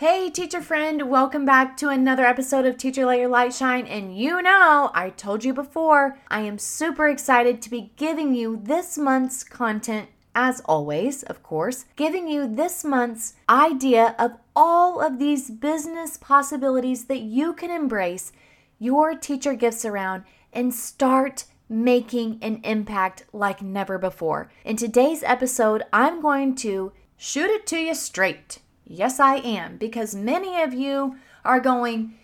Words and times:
Hey, 0.00 0.30
teacher 0.30 0.62
friend, 0.62 1.10
welcome 1.10 1.44
back 1.44 1.76
to 1.76 1.90
another 1.90 2.24
episode 2.24 2.64
of 2.64 2.78
Teacher 2.78 3.04
Let 3.04 3.18
Your 3.18 3.28
Light 3.28 3.52
Shine. 3.52 3.86
And 3.86 4.16
you 4.16 4.40
know, 4.40 4.90
I 4.94 5.10
told 5.10 5.44
you 5.44 5.52
before, 5.52 6.18
I 6.28 6.40
am 6.40 6.56
super 6.56 7.06
excited 7.06 7.60
to 7.60 7.68
be 7.68 7.92
giving 7.98 8.34
you 8.34 8.58
this 8.62 8.96
month's 8.96 9.44
content, 9.44 10.08
as 10.34 10.62
always, 10.64 11.22
of 11.24 11.42
course, 11.42 11.84
giving 11.96 12.28
you 12.28 12.48
this 12.48 12.82
month's 12.82 13.34
idea 13.46 14.14
of 14.18 14.38
all 14.56 15.02
of 15.02 15.18
these 15.18 15.50
business 15.50 16.16
possibilities 16.16 17.04
that 17.04 17.20
you 17.20 17.52
can 17.52 17.70
embrace 17.70 18.32
your 18.78 19.14
teacher 19.14 19.52
gifts 19.52 19.84
around 19.84 20.24
and 20.50 20.72
start 20.72 21.44
making 21.68 22.38
an 22.40 22.62
impact 22.64 23.26
like 23.34 23.60
never 23.60 23.98
before. 23.98 24.50
In 24.64 24.76
today's 24.76 25.22
episode, 25.22 25.82
I'm 25.92 26.22
going 26.22 26.54
to 26.54 26.92
shoot 27.18 27.50
it 27.50 27.66
to 27.66 27.76
you 27.76 27.94
straight. 27.94 28.60
Yes, 28.92 29.20
I 29.20 29.36
am, 29.36 29.76
because 29.76 30.16
many 30.16 30.60
of 30.60 30.74
you 30.74 31.14
are 31.44 31.60
going, 31.60 32.14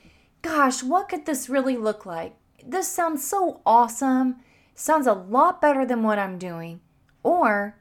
Gosh, 0.42 0.82
what 0.82 1.08
could 1.08 1.24
this 1.24 1.48
really 1.48 1.76
look 1.76 2.04
like? 2.04 2.34
This 2.66 2.88
sounds 2.88 3.24
so 3.24 3.60
awesome. 3.64 4.40
Sounds 4.74 5.06
a 5.06 5.12
lot 5.12 5.62
better 5.62 5.86
than 5.86 6.02
what 6.02 6.18
I'm 6.18 6.38
doing. 6.38 6.80
Or, 7.22 7.76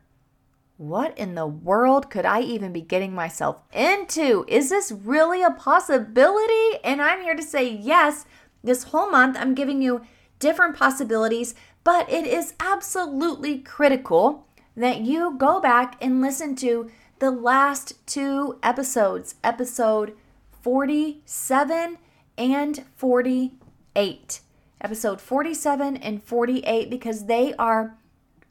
what 0.77 1.17
in 1.17 1.33
the 1.33 1.47
world 1.47 2.11
could 2.11 2.25
I 2.25 2.41
even 2.41 2.71
be 2.71 2.81
getting 2.81 3.15
myself 3.15 3.63
into? 3.73 4.45
Is 4.47 4.69
this 4.69 4.91
really 4.91 5.41
a 5.41 5.49
possibility? 5.49 6.77
And 6.83 7.01
I'm 7.01 7.23
here 7.23 7.35
to 7.35 7.41
say 7.41 7.67
yes. 7.67 8.27
This 8.63 8.83
whole 8.83 9.09
month, 9.09 9.35
I'm 9.35 9.55
giving 9.55 9.81
you 9.81 10.01
different 10.37 10.77
possibilities, 10.77 11.55
but 11.83 12.07
it 12.11 12.27
is 12.27 12.53
absolutely 12.59 13.61
critical 13.61 14.45
that 14.77 15.01
you 15.01 15.35
go 15.39 15.59
back 15.59 15.97
and 15.99 16.21
listen 16.21 16.55
to 16.57 16.91
the 17.19 17.31
last 17.31 18.05
two 18.05 18.59
episodes, 18.61 19.35
episode 19.43 20.13
47 20.61 21.97
and 22.37 22.85
48. 22.95 24.39
Episode 24.81 25.21
47 25.21 25.97
and 25.97 26.23
48, 26.23 26.89
because 26.89 27.25
they 27.25 27.53
are 27.55 27.97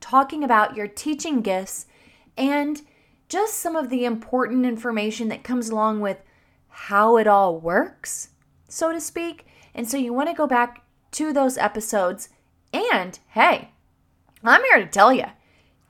talking 0.00 0.42
about 0.42 0.76
your 0.76 0.88
teaching 0.88 1.42
gifts 1.42 1.86
and 2.36 2.82
just 3.28 3.54
some 3.54 3.76
of 3.76 3.90
the 3.90 4.04
important 4.04 4.64
information 4.64 5.28
that 5.28 5.44
comes 5.44 5.68
along 5.68 6.00
with 6.00 6.22
how 6.68 7.16
it 7.18 7.26
all 7.26 7.58
works, 7.58 8.30
so 8.68 8.92
to 8.92 9.00
speak. 9.00 9.46
And 9.74 9.88
so 9.88 9.96
you 9.96 10.12
want 10.12 10.28
to 10.30 10.34
go 10.34 10.46
back 10.46 10.84
to 11.12 11.32
those 11.32 11.58
episodes. 11.58 12.30
And 12.72 13.18
hey, 13.28 13.70
I'm 14.42 14.62
here 14.64 14.78
to 14.78 14.86
tell 14.86 15.12
you 15.12 15.26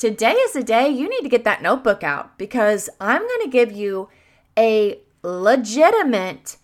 today 0.04 0.34
is 0.34 0.52
the 0.52 0.62
day 0.62 0.86
you 0.86 1.08
need 1.08 1.22
to 1.22 1.30
get 1.30 1.44
that 1.44 1.62
notebook 1.62 2.02
out 2.04 2.36
because 2.36 2.90
I'm 3.00 3.22
going 3.22 3.40
to 3.44 3.48
give 3.48 3.72
you 3.72 4.10
a 4.54 5.00
legitimate 5.22 6.58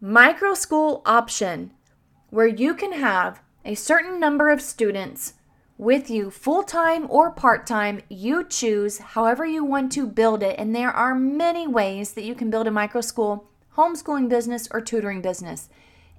micro 0.00 0.54
school 0.54 1.02
option 1.04 1.72
where 2.30 2.46
you 2.46 2.74
can 2.74 2.94
have 2.94 3.42
a 3.62 3.74
certain 3.74 4.18
number 4.18 4.48
of 4.48 4.62
students 4.62 5.34
with 5.76 6.08
you 6.08 6.30
full 6.30 6.62
time 6.62 7.06
or 7.10 7.30
part 7.30 7.66
time. 7.66 8.00
You 8.08 8.42
choose 8.42 9.00
however 9.00 9.44
you 9.44 9.62
want 9.62 9.92
to 9.92 10.06
build 10.06 10.42
it. 10.42 10.58
And 10.58 10.74
there 10.74 10.90
are 10.90 11.14
many 11.14 11.68
ways 11.68 12.14
that 12.14 12.24
you 12.24 12.34
can 12.34 12.48
build 12.48 12.66
a 12.66 12.70
micro 12.70 13.02
school, 13.02 13.50
homeschooling 13.76 14.30
business, 14.30 14.66
or 14.70 14.80
tutoring 14.80 15.20
business. 15.20 15.68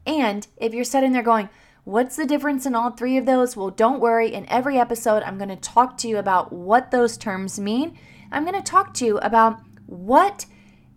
And 0.05 0.45
if 0.57 0.71
you're 0.71 0.83
sitting 0.83 1.13
there 1.13 1.23
going, 1.23 1.49
What's 1.87 2.17
the 2.17 2.25
difference 2.25 2.65
in 2.65 2.75
all 2.75 2.91
three 2.91 3.15
of 3.15 3.25
those? 3.25 3.55
Well, 3.55 3.69
don't 3.69 4.01
worry. 4.01 4.33
In 4.33 4.45
every 4.49 4.77
episode, 4.77 5.23
I'm 5.23 5.37
going 5.37 5.47
to 5.47 5.55
talk 5.55 5.95
to 5.99 6.09
you 6.09 6.17
about 6.17 6.51
what 6.51 6.91
those 6.91 7.15
terms 7.15 7.61
mean. 7.61 7.97
I'm 8.29 8.43
going 8.43 8.61
to 8.61 8.71
talk 8.71 8.93
to 8.95 9.05
you 9.05 9.19
about 9.19 9.61
what 9.85 10.47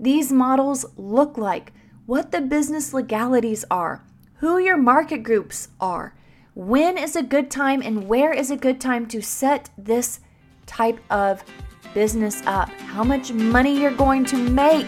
these 0.01 0.33
models 0.33 0.85
look 0.97 1.39
like, 1.39 1.73
what 2.07 2.33
the 2.33 2.41
business 2.41 2.93
legalities 2.93 3.65
are, 3.71 4.05
who 4.39 4.59
your 4.59 4.77
market 4.77 5.19
groups 5.19 5.69
are, 5.81 6.17
when 6.55 6.99
is 6.99 7.15
a 7.15 7.23
good 7.23 7.53
time, 7.53 7.83
and 7.83 8.09
where 8.09 8.33
is 8.33 8.51
a 8.51 8.57
good 8.57 8.81
time 8.81 9.07
to 9.11 9.23
set 9.23 9.71
this 9.79 10.19
type 10.67 10.99
of 11.09 11.45
business 11.95 12.43
up, 12.47 12.69
how 12.69 13.05
much 13.05 13.33
money 13.33 13.81
you're 13.81 13.93
going 13.93 14.25
to 14.25 14.37
make, 14.37 14.87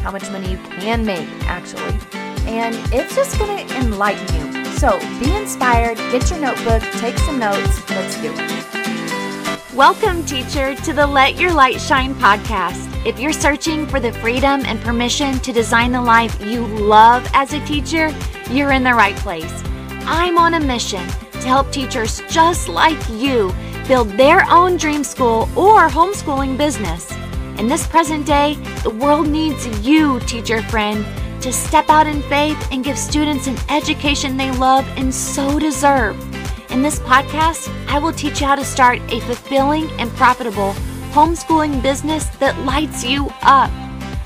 how 0.00 0.10
much 0.10 0.30
money 0.30 0.52
you 0.52 0.58
can 0.78 1.04
make, 1.04 1.28
actually. 1.42 1.98
And 2.46 2.74
it's 2.94 3.14
just 3.14 3.38
going 3.38 3.66
to 3.68 3.76
enlighten 3.76 4.54
you. 4.54 4.63
So 4.84 4.98
be 5.18 5.34
inspired, 5.34 5.96
get 6.12 6.28
your 6.28 6.40
notebook, 6.40 6.82
take 7.00 7.16
some 7.16 7.38
notes. 7.38 7.88
Let's 7.88 8.20
do 8.20 8.34
it. 8.36 9.74
Welcome, 9.74 10.22
teacher, 10.26 10.74
to 10.74 10.92
the 10.92 11.06
Let 11.06 11.40
Your 11.40 11.54
Light 11.54 11.80
Shine 11.80 12.14
podcast. 12.16 12.94
If 13.06 13.18
you're 13.18 13.32
searching 13.32 13.86
for 13.86 13.98
the 13.98 14.12
freedom 14.12 14.62
and 14.66 14.78
permission 14.82 15.38
to 15.38 15.54
design 15.54 15.90
the 15.90 16.02
life 16.02 16.38
you 16.38 16.66
love 16.66 17.26
as 17.32 17.54
a 17.54 17.64
teacher, 17.64 18.14
you're 18.50 18.72
in 18.72 18.84
the 18.84 18.92
right 18.92 19.16
place. 19.16 19.62
I'm 20.04 20.36
on 20.36 20.52
a 20.52 20.60
mission 20.60 21.06
to 21.08 21.48
help 21.48 21.72
teachers 21.72 22.20
just 22.28 22.68
like 22.68 23.08
you 23.08 23.54
build 23.88 24.10
their 24.18 24.44
own 24.50 24.76
dream 24.76 25.02
school 25.02 25.48
or 25.56 25.88
homeschooling 25.88 26.58
business. 26.58 27.10
In 27.58 27.68
this 27.68 27.86
present 27.86 28.26
day, 28.26 28.56
the 28.82 28.90
world 28.90 29.28
needs 29.28 29.66
you, 29.80 30.20
teacher 30.26 30.60
friend 30.64 31.06
to 31.44 31.52
step 31.52 31.90
out 31.90 32.06
in 32.06 32.22
faith 32.22 32.56
and 32.72 32.82
give 32.82 32.98
students 32.98 33.46
an 33.48 33.56
education 33.68 34.38
they 34.38 34.50
love 34.52 34.88
and 34.96 35.14
so 35.14 35.58
deserve. 35.58 36.18
In 36.72 36.80
this 36.80 36.98
podcast, 37.00 37.68
I 37.86 37.98
will 37.98 38.14
teach 38.14 38.40
you 38.40 38.46
how 38.46 38.54
to 38.54 38.64
start 38.64 38.98
a 39.12 39.20
fulfilling 39.20 39.90
and 40.00 40.10
profitable 40.12 40.72
homeschooling 41.12 41.82
business 41.82 42.24
that 42.38 42.58
lights 42.60 43.04
you 43.04 43.28
up. 43.42 43.70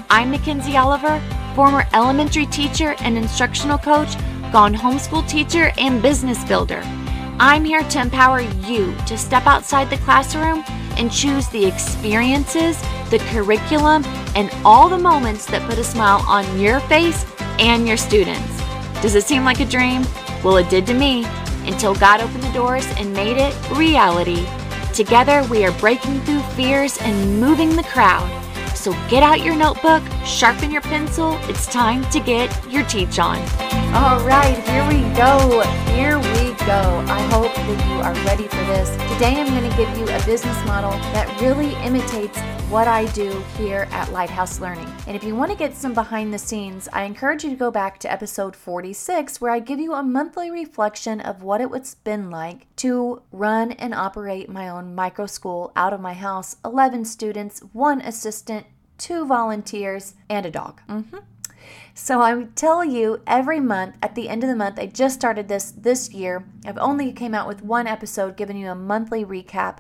I'm 0.09 0.31
Mackenzie 0.31 0.77
Oliver, 0.77 1.21
former 1.57 1.89
elementary 1.93 2.47
teacher 2.47 2.95
and 3.01 3.19
instructional 3.19 3.79
coach, 3.79 4.15
gone 4.53 4.73
homeschool 4.73 5.29
teacher, 5.29 5.73
and 5.77 6.01
business 6.01 6.45
builder. 6.45 6.83
I'm 7.41 7.65
here 7.65 7.83
to 7.83 8.01
empower 8.01 8.43
you 8.43 8.95
to 9.09 9.19
step 9.19 9.45
outside 9.45 9.91
the 9.91 9.99
classroom 9.99 10.63
and 10.99 11.11
choose 11.11 11.49
the 11.49 11.65
experiences, 11.65 12.81
the 13.11 13.19
curriculum, 13.31 14.05
and 14.35 14.51
all 14.65 14.89
the 14.89 14.99
moments 14.99 15.47
that 15.47 15.69
put 15.69 15.79
a 15.79 15.85
smile 15.85 16.25
on 16.27 16.61
your 16.61 16.81
face 16.81 17.25
and 17.59 17.87
your 17.87 17.97
students. 17.97 18.63
Does 19.01 19.15
it 19.15 19.25
seem 19.25 19.45
like 19.45 19.61
a 19.61 19.65
dream? 19.65 20.03
Well, 20.43 20.57
it 20.57 20.69
did 20.69 20.87
to 20.89 20.95
me 20.95 21.25
until 21.67 21.95
God 21.95 22.21
opened 22.21 22.43
the 22.43 22.53
doors 22.53 22.87
and 22.97 23.13
made 23.13 23.37
it 23.37 23.55
reality. 23.71 24.47
Together, 24.93 25.47
we 25.49 25.65
are 25.65 25.73
breaking 25.79 26.21
through 26.23 26.43
fears 26.57 26.99
and 27.01 27.41
moving 27.41 27.77
the 27.77 27.85
crowd. 27.85 28.29
So 28.75 28.93
get 29.09 29.23
out 29.23 29.43
your 29.45 29.57
notebook, 29.57 30.03
sharpen 30.25 30.71
your 30.71 30.83
pencil. 30.83 31.39
It's 31.43 31.67
time 31.67 32.09
to 32.11 32.21
get 32.21 32.49
your 32.71 32.85
teach 32.85 33.19
on. 33.19 33.39
All 33.95 34.25
right, 34.25 34.57
here 34.69 34.87
we 34.89 35.03
go. 35.17 35.63
Here 35.93 36.19
go. 36.69 37.03
I 37.09 37.23
hope 37.33 37.55
that 37.55 37.89
you 37.89 37.95
are 38.03 38.13
ready 38.27 38.47
for 38.47 38.63
this. 38.67 38.91
Today, 39.15 39.41
I'm 39.41 39.47
going 39.47 39.71
to 39.71 39.75
give 39.79 39.89
you 39.97 40.05
a 40.05 40.23
business 40.27 40.67
model 40.67 40.91
that 41.15 41.41
really 41.41 41.73
imitates 41.77 42.39
what 42.69 42.87
I 42.87 43.07
do 43.13 43.43
here 43.57 43.89
at 43.91 44.13
Lighthouse 44.13 44.61
Learning. 44.61 44.87
And 45.07 45.17
if 45.17 45.25
you 45.25 45.35
want 45.35 45.51
to 45.51 45.57
get 45.57 45.75
some 45.75 45.95
behind 45.95 46.31
the 46.31 46.39
scenes, 46.39 46.87
I 46.93 47.05
encourage 47.05 47.43
you 47.43 47.49
to 47.49 47.57
go 47.57 47.71
back 47.71 47.99
to 48.01 48.13
episode 48.13 48.55
46, 48.55 49.41
where 49.41 49.51
I 49.51 49.61
give 49.61 49.81
you 49.81 49.95
a 49.95 50.03
monthly 50.03 50.51
reflection 50.51 51.23
of 51.23 51.43
what 51.43 51.63
it's 51.63 51.95
been 51.95 52.29
like 52.29 52.67
to 52.77 53.23
run 53.33 53.73
and 53.73 53.95
operate 53.95 54.51
my 54.51 54.69
own 54.69 54.95
micro 54.95 55.25
school 55.25 55.73
out 55.75 55.95
of 55.95 56.03
my 56.03 56.13
house 56.13 56.57
11 56.67 57.07
students, 57.07 57.61
one 57.73 58.03
assistant, 58.03 58.67
two 58.99 59.25
volunteers, 59.25 60.17
and 60.29 60.45
a 60.45 60.51
dog. 60.51 60.83
Mm-hmm. 60.87 61.17
So 62.01 62.23
I 62.23 62.45
tell 62.55 62.85
you 62.85 63.21
every 63.27 63.59
month 63.59 63.97
at 64.01 64.15
the 64.15 64.29
end 64.29 64.45
of 64.45 64.49
the 64.49 64.55
month, 64.55 64.79
I 64.79 64.87
just 64.87 65.17
started 65.17 65.49
this 65.49 65.73
this 65.73 66.11
year. 66.11 66.47
I've 66.65 66.79
only 66.79 67.13
came 67.13 67.35
out 67.35 67.49
with 67.49 67.63
one 67.63 67.89
episode 67.89 68.37
giving 68.37 68.57
you 68.57 68.71
a 68.71 68.75
monthly 68.77 69.25
recap 69.25 69.79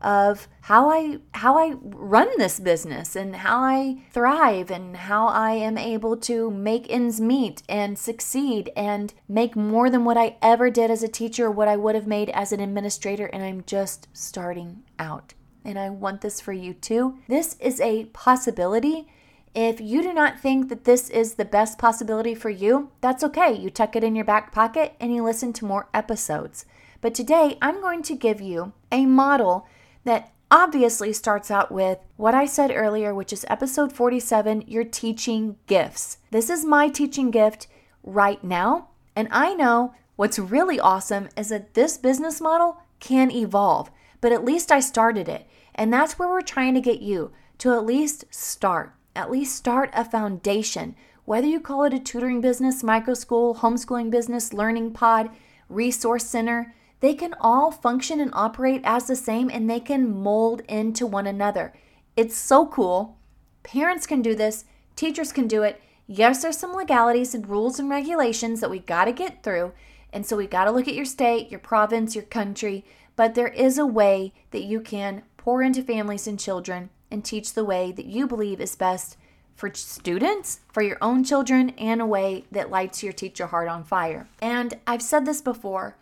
of 0.00 0.48
how 0.62 0.88
I 0.90 1.18
how 1.34 1.58
I 1.58 1.74
run 1.82 2.30
this 2.38 2.58
business 2.58 3.14
and 3.14 3.36
how 3.36 3.60
I 3.60 3.98
thrive 4.12 4.70
and 4.70 4.96
how 4.96 5.26
I 5.28 5.52
am 5.52 5.76
able 5.76 6.16
to 6.16 6.50
make 6.50 6.90
ends 6.90 7.20
meet 7.20 7.62
and 7.68 7.98
succeed 7.98 8.72
and 8.74 9.12
make 9.28 9.54
more 9.54 9.90
than 9.90 10.06
what 10.06 10.16
I 10.16 10.36
ever 10.40 10.70
did 10.70 10.90
as 10.90 11.02
a 11.02 11.08
teacher, 11.08 11.46
or 11.46 11.50
what 11.50 11.68
I 11.68 11.76
would 11.76 11.94
have 11.94 12.06
made 12.06 12.30
as 12.30 12.50
an 12.50 12.60
administrator 12.60 13.26
and 13.26 13.42
I'm 13.42 13.62
just 13.66 14.08
starting 14.14 14.84
out. 14.98 15.34
And 15.66 15.78
I 15.78 15.90
want 15.90 16.22
this 16.22 16.40
for 16.40 16.54
you 16.54 16.72
too. 16.72 17.18
This 17.28 17.56
is 17.60 17.78
a 17.78 18.06
possibility 18.06 19.06
if 19.54 19.80
you 19.80 20.02
do 20.02 20.12
not 20.12 20.40
think 20.40 20.68
that 20.68 20.84
this 20.84 21.08
is 21.10 21.34
the 21.34 21.44
best 21.44 21.78
possibility 21.78 22.34
for 22.34 22.50
you, 22.50 22.90
that's 23.00 23.24
okay. 23.24 23.52
You 23.52 23.70
tuck 23.70 23.96
it 23.96 24.04
in 24.04 24.14
your 24.14 24.24
back 24.24 24.52
pocket 24.52 24.94
and 25.00 25.14
you 25.14 25.22
listen 25.22 25.52
to 25.54 25.64
more 25.64 25.88
episodes. 25.92 26.66
But 27.00 27.14
today, 27.14 27.58
I'm 27.62 27.80
going 27.80 28.02
to 28.02 28.16
give 28.16 28.40
you 28.40 28.72
a 28.90 29.06
model 29.06 29.66
that 30.04 30.32
obviously 30.50 31.12
starts 31.12 31.50
out 31.50 31.70
with 31.70 31.98
what 32.16 32.34
I 32.34 32.46
said 32.46 32.72
earlier, 32.74 33.14
which 33.14 33.32
is 33.32 33.44
episode 33.48 33.92
47 33.92 34.64
your 34.66 34.84
teaching 34.84 35.56
gifts. 35.66 36.18
This 36.30 36.50
is 36.50 36.64
my 36.64 36.88
teaching 36.88 37.30
gift 37.30 37.66
right 38.02 38.42
now. 38.42 38.88
And 39.14 39.28
I 39.30 39.54
know 39.54 39.94
what's 40.16 40.38
really 40.38 40.80
awesome 40.80 41.28
is 41.36 41.50
that 41.50 41.74
this 41.74 41.98
business 41.98 42.40
model 42.40 42.82
can 43.00 43.30
evolve, 43.30 43.90
but 44.20 44.32
at 44.32 44.44
least 44.44 44.72
I 44.72 44.80
started 44.80 45.28
it. 45.28 45.46
And 45.74 45.92
that's 45.92 46.18
where 46.18 46.28
we're 46.28 46.40
trying 46.40 46.74
to 46.74 46.80
get 46.80 47.00
you 47.00 47.30
to 47.58 47.72
at 47.72 47.84
least 47.84 48.24
start. 48.30 48.92
At 49.18 49.32
least 49.32 49.56
start 49.56 49.90
a 49.92 50.04
foundation. 50.04 50.94
Whether 51.24 51.48
you 51.48 51.58
call 51.58 51.82
it 51.82 51.92
a 51.92 51.98
tutoring 51.98 52.40
business, 52.40 52.84
micro 52.84 53.14
school, 53.14 53.56
homeschooling 53.56 54.10
business, 54.10 54.52
learning 54.52 54.92
pod, 54.92 55.28
resource 55.68 56.24
center, 56.24 56.72
they 57.00 57.14
can 57.14 57.34
all 57.40 57.72
function 57.72 58.20
and 58.20 58.30
operate 58.32 58.80
as 58.84 59.08
the 59.08 59.16
same 59.16 59.50
and 59.50 59.68
they 59.68 59.80
can 59.80 60.22
mold 60.22 60.62
into 60.68 61.04
one 61.04 61.26
another. 61.26 61.74
It's 62.16 62.36
so 62.36 62.66
cool. 62.66 63.18
Parents 63.64 64.06
can 64.06 64.22
do 64.22 64.36
this, 64.36 64.64
teachers 64.94 65.32
can 65.32 65.48
do 65.48 65.64
it. 65.64 65.82
Yes, 66.06 66.42
there's 66.42 66.56
some 66.56 66.72
legalities 66.72 67.34
and 67.34 67.46
rules 67.48 67.80
and 67.80 67.90
regulations 67.90 68.60
that 68.60 68.70
we've 68.70 68.86
got 68.86 69.06
to 69.06 69.12
get 69.12 69.42
through. 69.42 69.72
And 70.12 70.24
so 70.24 70.36
we've 70.36 70.48
got 70.48 70.64
to 70.64 70.70
look 70.70 70.86
at 70.86 70.94
your 70.94 71.04
state, 71.04 71.50
your 71.50 71.60
province, 71.60 72.14
your 72.14 72.24
country. 72.24 72.84
But 73.16 73.34
there 73.34 73.48
is 73.48 73.78
a 73.78 73.84
way 73.84 74.32
that 74.52 74.62
you 74.62 74.80
can 74.80 75.22
pour 75.36 75.60
into 75.60 75.82
families 75.82 76.28
and 76.28 76.38
children 76.38 76.90
and 77.10 77.24
teach 77.24 77.54
the 77.54 77.64
way 77.64 77.92
that 77.92 78.06
you 78.06 78.26
believe 78.26 78.60
is 78.60 78.74
best 78.74 79.16
for 79.54 79.72
students, 79.74 80.60
for 80.72 80.82
your 80.82 80.98
own 81.02 81.24
children, 81.24 81.70
and 81.70 82.00
a 82.00 82.06
way 82.06 82.44
that 82.52 82.70
lights 82.70 83.02
your 83.02 83.12
teacher 83.12 83.48
heart 83.48 83.68
on 83.68 83.82
fire. 83.82 84.28
And 84.40 84.78
I've 84.86 85.02
said 85.02 85.26
this 85.26 85.40
before. 85.40 85.96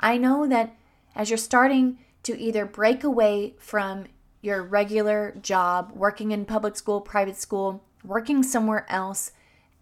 I 0.00 0.18
know 0.18 0.46
that 0.48 0.74
as 1.14 1.30
you're 1.30 1.38
starting 1.38 1.98
to 2.24 2.38
either 2.38 2.66
break 2.66 3.04
away 3.04 3.54
from 3.58 4.06
your 4.42 4.62
regular 4.62 5.36
job, 5.40 5.92
working 5.94 6.32
in 6.32 6.44
public 6.44 6.76
school, 6.76 7.00
private 7.00 7.36
school, 7.36 7.82
working 8.04 8.42
somewhere 8.42 8.84
else, 8.88 9.32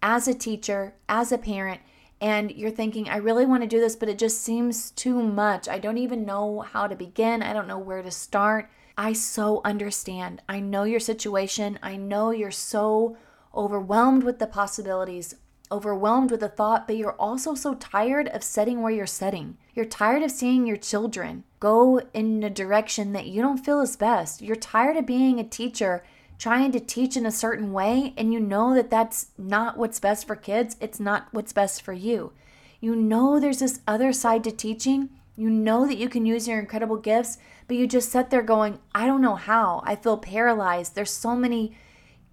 as 0.01 0.27
a 0.27 0.33
teacher, 0.35 0.93
as 1.09 1.31
a 1.31 1.37
parent, 1.37 1.81
and 2.21 2.51
you're 2.51 2.71
thinking, 2.71 3.09
I 3.09 3.17
really 3.17 3.45
want 3.45 3.63
to 3.63 3.67
do 3.67 3.79
this, 3.79 3.95
but 3.95 4.07
it 4.07 4.17
just 4.17 4.41
seems 4.41 4.91
too 4.91 5.21
much. 5.21 5.67
I 5.67 5.79
don't 5.79 5.97
even 5.97 6.25
know 6.25 6.61
how 6.61 6.87
to 6.87 6.95
begin. 6.95 7.43
I 7.43 7.53
don't 7.53 7.67
know 7.67 7.79
where 7.79 8.01
to 8.01 8.11
start. 8.11 8.69
I 8.97 9.13
so 9.13 9.61
understand. 9.65 10.41
I 10.47 10.59
know 10.59 10.83
your 10.83 10.99
situation. 10.99 11.79
I 11.83 11.97
know 11.97 12.31
you're 12.31 12.51
so 12.51 13.17
overwhelmed 13.53 14.23
with 14.23 14.39
the 14.39 14.47
possibilities, 14.47 15.35
overwhelmed 15.71 16.31
with 16.31 16.39
the 16.39 16.49
thought, 16.49 16.87
but 16.87 16.97
you're 16.97 17.15
also 17.19 17.55
so 17.55 17.73
tired 17.73 18.27
of 18.29 18.43
setting 18.43 18.81
where 18.81 18.91
you're 18.91 19.05
setting. 19.05 19.57
You're 19.73 19.85
tired 19.85 20.23
of 20.23 20.31
seeing 20.31 20.65
your 20.65 20.77
children 20.77 21.43
go 21.59 21.99
in 22.13 22.43
a 22.43 22.49
direction 22.49 23.11
that 23.13 23.25
you 23.25 23.41
don't 23.41 23.57
feel 23.57 23.81
is 23.81 23.95
best. 23.95 24.41
You're 24.41 24.55
tired 24.55 24.97
of 24.97 25.05
being 25.07 25.39
a 25.39 25.43
teacher 25.43 26.03
trying 26.37 26.71
to 26.71 26.79
teach 26.79 27.17
in 27.17 27.25
a 27.25 27.31
certain 27.31 27.73
way 27.73 28.13
and 28.17 28.31
you 28.31 28.39
know 28.39 28.75
that 28.75 28.89
that's 28.89 29.31
not 29.37 29.77
what's 29.77 29.99
best 29.99 30.27
for 30.27 30.35
kids, 30.35 30.77
it's 30.79 30.99
not 30.99 31.27
what's 31.31 31.53
best 31.53 31.81
for 31.81 31.93
you. 31.93 32.33
You 32.79 32.95
know 32.95 33.39
there's 33.39 33.59
this 33.59 33.79
other 33.87 34.13
side 34.13 34.43
to 34.43 34.51
teaching. 34.51 35.09
You 35.35 35.49
know 35.49 35.85
that 35.85 35.97
you 35.97 36.07
can 36.07 36.25
use 36.25 36.47
your 36.47 36.59
incredible 36.59 36.97
gifts, 36.97 37.37
but 37.67 37.75
you 37.77 37.87
just 37.87 38.11
sit 38.11 38.29
there 38.29 38.41
going, 38.41 38.79
I 38.93 39.05
don't 39.05 39.21
know 39.21 39.35
how. 39.35 39.81
I 39.85 39.95
feel 39.95 40.17
paralyzed. 40.17 40.95
There's 40.95 41.11
so 41.11 41.35
many 41.35 41.75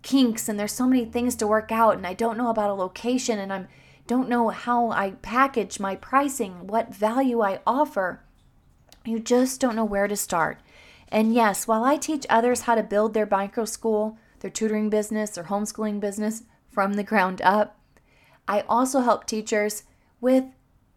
kinks 0.03 0.49
and 0.49 0.59
there's 0.59 0.73
so 0.73 0.87
many 0.87 1.05
things 1.05 1.35
to 1.37 1.47
work 1.47 1.73
out 1.73 1.97
and 1.97 2.07
I 2.07 2.15
don't 2.15 2.37
know 2.37 2.51
about 2.51 2.71
a 2.71 2.75
location 2.75 3.39
and 3.39 3.53
I 3.53 3.67
don't 4.07 4.29
know 4.29 4.49
how 4.49 4.91
I 4.91 5.13
package 5.23 5.81
my 5.81 5.97
pricing, 5.97 6.67
what 6.67 6.95
value 6.95 7.41
I 7.41 7.61
offer. 7.67 8.23
You 9.05 9.19
just 9.19 9.61
don't 9.61 9.77
know 9.77 9.85
where 9.85 10.09
to 10.09 10.17
start. 10.17 10.61
And 11.09 11.35
yes, 11.35 11.69
while 11.69 11.85
I 11.85 11.97
teach 11.97 12.27
others 12.29 12.63
how 12.63 12.75
to 12.75 12.83
build 12.83 13.15
their 13.15 13.29
micro 13.31 13.65
school, 13.65 14.19
their 14.41 14.51
tutoring 14.51 14.91
business, 14.91 15.31
their 15.31 15.45
homeschooling 15.45 16.01
business 16.01 16.45
from 16.69 16.95
the 16.95 17.05
ground 17.05 17.41
up, 17.43 17.79
I 18.49 18.63
also 18.63 19.01
help 19.01 19.27
teachers 19.27 19.85
with 20.21 20.45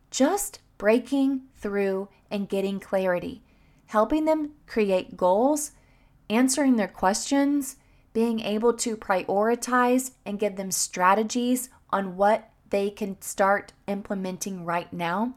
just 0.09 0.59
breaking 0.77 1.41
through 1.55 2.09
and 2.29 2.49
getting 2.49 2.79
clarity, 2.79 3.41
helping 3.87 4.25
them 4.25 4.51
create 4.67 5.17
goals, 5.17 5.71
answering 6.29 6.75
their 6.75 6.87
questions, 6.87 7.77
being 8.13 8.39
able 8.39 8.73
to 8.73 8.95
prioritize 8.95 10.11
and 10.25 10.39
give 10.39 10.55
them 10.55 10.71
strategies 10.71 11.69
on 11.89 12.15
what 12.15 12.49
they 12.69 12.89
can 12.89 13.21
start 13.21 13.73
implementing 13.87 14.65
right 14.65 14.91
now, 14.91 15.35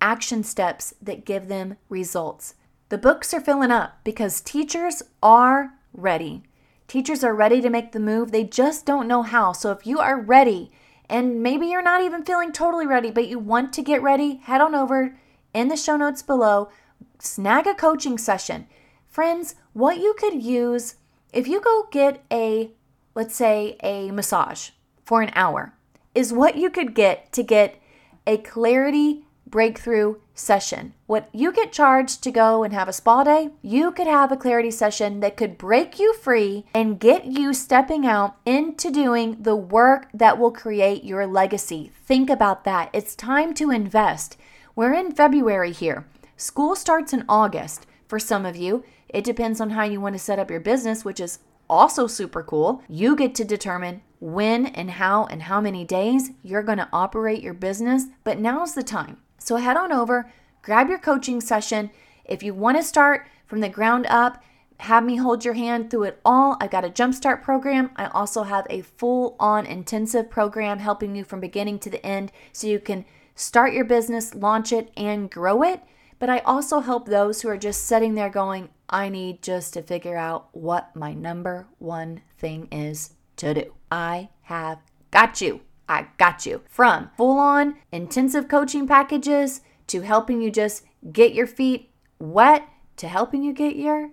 action 0.00 0.42
steps 0.42 0.94
that 1.02 1.24
give 1.24 1.48
them 1.48 1.76
results. 1.88 2.54
The 2.88 2.98
books 2.98 3.32
are 3.34 3.40
filling 3.40 3.70
up 3.70 3.98
because 4.02 4.40
teachers 4.40 5.02
are 5.22 5.74
ready. 5.92 6.42
Teachers 6.88 7.22
are 7.22 7.34
ready 7.34 7.60
to 7.60 7.70
make 7.70 7.92
the 7.92 8.00
move, 8.00 8.32
they 8.32 8.44
just 8.44 8.86
don't 8.86 9.06
know 9.06 9.22
how. 9.22 9.52
So 9.52 9.70
if 9.70 9.86
you 9.86 10.00
are 10.00 10.20
ready, 10.20 10.72
and 11.10 11.42
maybe 11.42 11.66
you're 11.66 11.82
not 11.82 12.02
even 12.02 12.24
feeling 12.24 12.52
totally 12.52 12.86
ready, 12.86 13.10
but 13.10 13.26
you 13.26 13.38
want 13.38 13.72
to 13.74 13.82
get 13.82 14.00
ready, 14.00 14.36
head 14.36 14.60
on 14.60 14.76
over 14.76 15.18
in 15.52 15.66
the 15.66 15.76
show 15.76 15.96
notes 15.96 16.22
below, 16.22 16.70
snag 17.18 17.66
a 17.66 17.74
coaching 17.74 18.16
session. 18.16 18.66
Friends, 19.08 19.56
what 19.72 19.98
you 19.98 20.14
could 20.16 20.40
use 20.40 20.94
if 21.32 21.48
you 21.48 21.60
go 21.60 21.88
get 21.90 22.24
a, 22.30 22.70
let's 23.14 23.34
say, 23.34 23.76
a 23.82 24.12
massage 24.12 24.70
for 25.04 25.20
an 25.20 25.32
hour, 25.34 25.74
is 26.14 26.32
what 26.32 26.56
you 26.56 26.70
could 26.70 26.94
get 26.94 27.32
to 27.32 27.42
get 27.42 27.80
a 28.26 28.36
clarity 28.38 29.26
breakthrough 29.50 30.16
session. 30.34 30.94
What 31.06 31.28
you 31.32 31.52
get 31.52 31.72
charged 31.72 32.22
to 32.22 32.30
go 32.30 32.62
and 32.62 32.72
have 32.72 32.88
a 32.88 32.92
spa 32.92 33.24
day, 33.24 33.50
you 33.62 33.90
could 33.92 34.06
have 34.06 34.32
a 34.32 34.36
clarity 34.36 34.70
session 34.70 35.20
that 35.20 35.36
could 35.36 35.58
break 35.58 35.98
you 35.98 36.14
free 36.14 36.64
and 36.74 36.98
get 36.98 37.26
you 37.26 37.52
stepping 37.52 38.06
out 38.06 38.36
into 38.46 38.90
doing 38.90 39.36
the 39.40 39.56
work 39.56 40.08
that 40.14 40.38
will 40.38 40.52
create 40.52 41.04
your 41.04 41.26
legacy. 41.26 41.90
Think 42.04 42.30
about 42.30 42.64
that. 42.64 42.90
It's 42.92 43.14
time 43.14 43.54
to 43.54 43.70
invest. 43.70 44.36
We're 44.74 44.94
in 44.94 45.12
February 45.12 45.72
here. 45.72 46.06
School 46.36 46.74
starts 46.74 47.12
in 47.12 47.24
August 47.28 47.86
for 48.08 48.18
some 48.18 48.46
of 48.46 48.56
you. 48.56 48.84
It 49.08 49.24
depends 49.24 49.60
on 49.60 49.70
how 49.70 49.84
you 49.84 50.00
want 50.00 50.14
to 50.14 50.18
set 50.18 50.38
up 50.38 50.50
your 50.50 50.60
business, 50.60 51.04
which 51.04 51.20
is 51.20 51.40
also 51.68 52.06
super 52.06 52.42
cool. 52.42 52.82
You 52.88 53.14
get 53.14 53.34
to 53.36 53.44
determine 53.44 54.02
when 54.20 54.66
and 54.66 54.92
how 54.92 55.24
and 55.26 55.42
how 55.42 55.60
many 55.60 55.84
days 55.84 56.30
you're 56.42 56.62
going 56.62 56.78
to 56.78 56.88
operate 56.92 57.42
your 57.42 57.54
business, 57.54 58.04
but 58.24 58.38
now's 58.38 58.74
the 58.74 58.82
time. 58.82 59.18
So 59.40 59.56
head 59.56 59.76
on 59.76 59.90
over, 59.90 60.30
grab 60.62 60.88
your 60.88 60.98
coaching 60.98 61.40
session. 61.40 61.90
If 62.24 62.42
you 62.42 62.54
want 62.54 62.76
to 62.76 62.82
start 62.84 63.26
from 63.46 63.60
the 63.60 63.68
ground 63.68 64.06
up, 64.08 64.42
have 64.80 65.04
me 65.04 65.16
hold 65.16 65.44
your 65.44 65.54
hand 65.54 65.90
through 65.90 66.04
it 66.04 66.20
all. 66.24 66.56
I've 66.60 66.70
got 66.70 66.84
a 66.84 66.90
jumpstart 66.90 67.42
program. 67.42 67.90
I 67.96 68.06
also 68.06 68.44
have 68.44 68.66
a 68.70 68.82
full 68.82 69.36
on 69.40 69.66
intensive 69.66 70.30
program 70.30 70.78
helping 70.78 71.16
you 71.16 71.24
from 71.24 71.40
beginning 71.40 71.78
to 71.80 71.90
the 71.90 72.04
end 72.04 72.32
so 72.52 72.66
you 72.66 72.78
can 72.78 73.04
start 73.34 73.72
your 73.72 73.84
business, 73.84 74.34
launch 74.34 74.72
it, 74.72 74.90
and 74.96 75.30
grow 75.30 75.62
it. 75.62 75.82
But 76.18 76.30
I 76.30 76.38
also 76.40 76.80
help 76.80 77.06
those 77.06 77.40
who 77.40 77.48
are 77.48 77.56
just 77.56 77.86
sitting 77.86 78.14
there 78.14 78.28
going, 78.28 78.68
I 78.88 79.08
need 79.08 79.42
just 79.42 79.74
to 79.74 79.82
figure 79.82 80.16
out 80.16 80.48
what 80.52 80.94
my 80.94 81.14
number 81.14 81.66
one 81.78 82.20
thing 82.38 82.68
is 82.70 83.14
to 83.36 83.54
do. 83.54 83.74
I 83.90 84.28
have 84.42 84.78
got 85.10 85.40
you. 85.40 85.60
I 85.90 86.06
got 86.18 86.46
you. 86.46 86.62
From 86.68 87.10
full 87.16 87.40
on 87.40 87.74
intensive 87.90 88.46
coaching 88.46 88.86
packages 88.86 89.60
to 89.88 90.02
helping 90.02 90.40
you 90.40 90.48
just 90.48 90.84
get 91.12 91.34
your 91.34 91.48
feet 91.48 91.90
wet 92.20 92.68
to 92.98 93.08
helping 93.08 93.42
you 93.42 93.52
get 93.52 93.74
your 93.74 94.10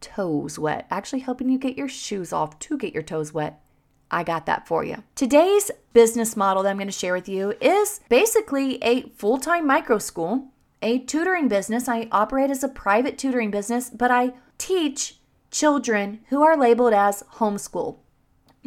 toes 0.00 0.58
wet, 0.58 0.86
actually 0.90 1.20
helping 1.20 1.50
you 1.50 1.58
get 1.58 1.76
your 1.76 1.88
shoes 1.88 2.32
off 2.32 2.58
to 2.60 2.78
get 2.78 2.94
your 2.94 3.02
toes 3.02 3.34
wet. 3.34 3.60
I 4.10 4.24
got 4.24 4.46
that 4.46 4.66
for 4.66 4.84
you. 4.84 5.02
Today's 5.14 5.70
business 5.92 6.34
model 6.34 6.62
that 6.62 6.70
I'm 6.70 6.78
going 6.78 6.88
to 6.88 6.92
share 6.92 7.12
with 7.12 7.28
you 7.28 7.52
is 7.60 8.00
basically 8.08 8.82
a 8.82 9.02
full 9.10 9.36
time 9.36 9.66
micro 9.66 9.98
school, 9.98 10.48
a 10.80 11.00
tutoring 11.00 11.48
business. 11.48 11.90
I 11.90 12.08
operate 12.10 12.50
as 12.50 12.64
a 12.64 12.68
private 12.68 13.18
tutoring 13.18 13.50
business, 13.50 13.90
but 13.90 14.10
I 14.10 14.32
teach 14.56 15.16
children 15.50 16.20
who 16.30 16.42
are 16.42 16.56
labeled 16.56 16.94
as 16.94 17.22
homeschool. 17.34 17.98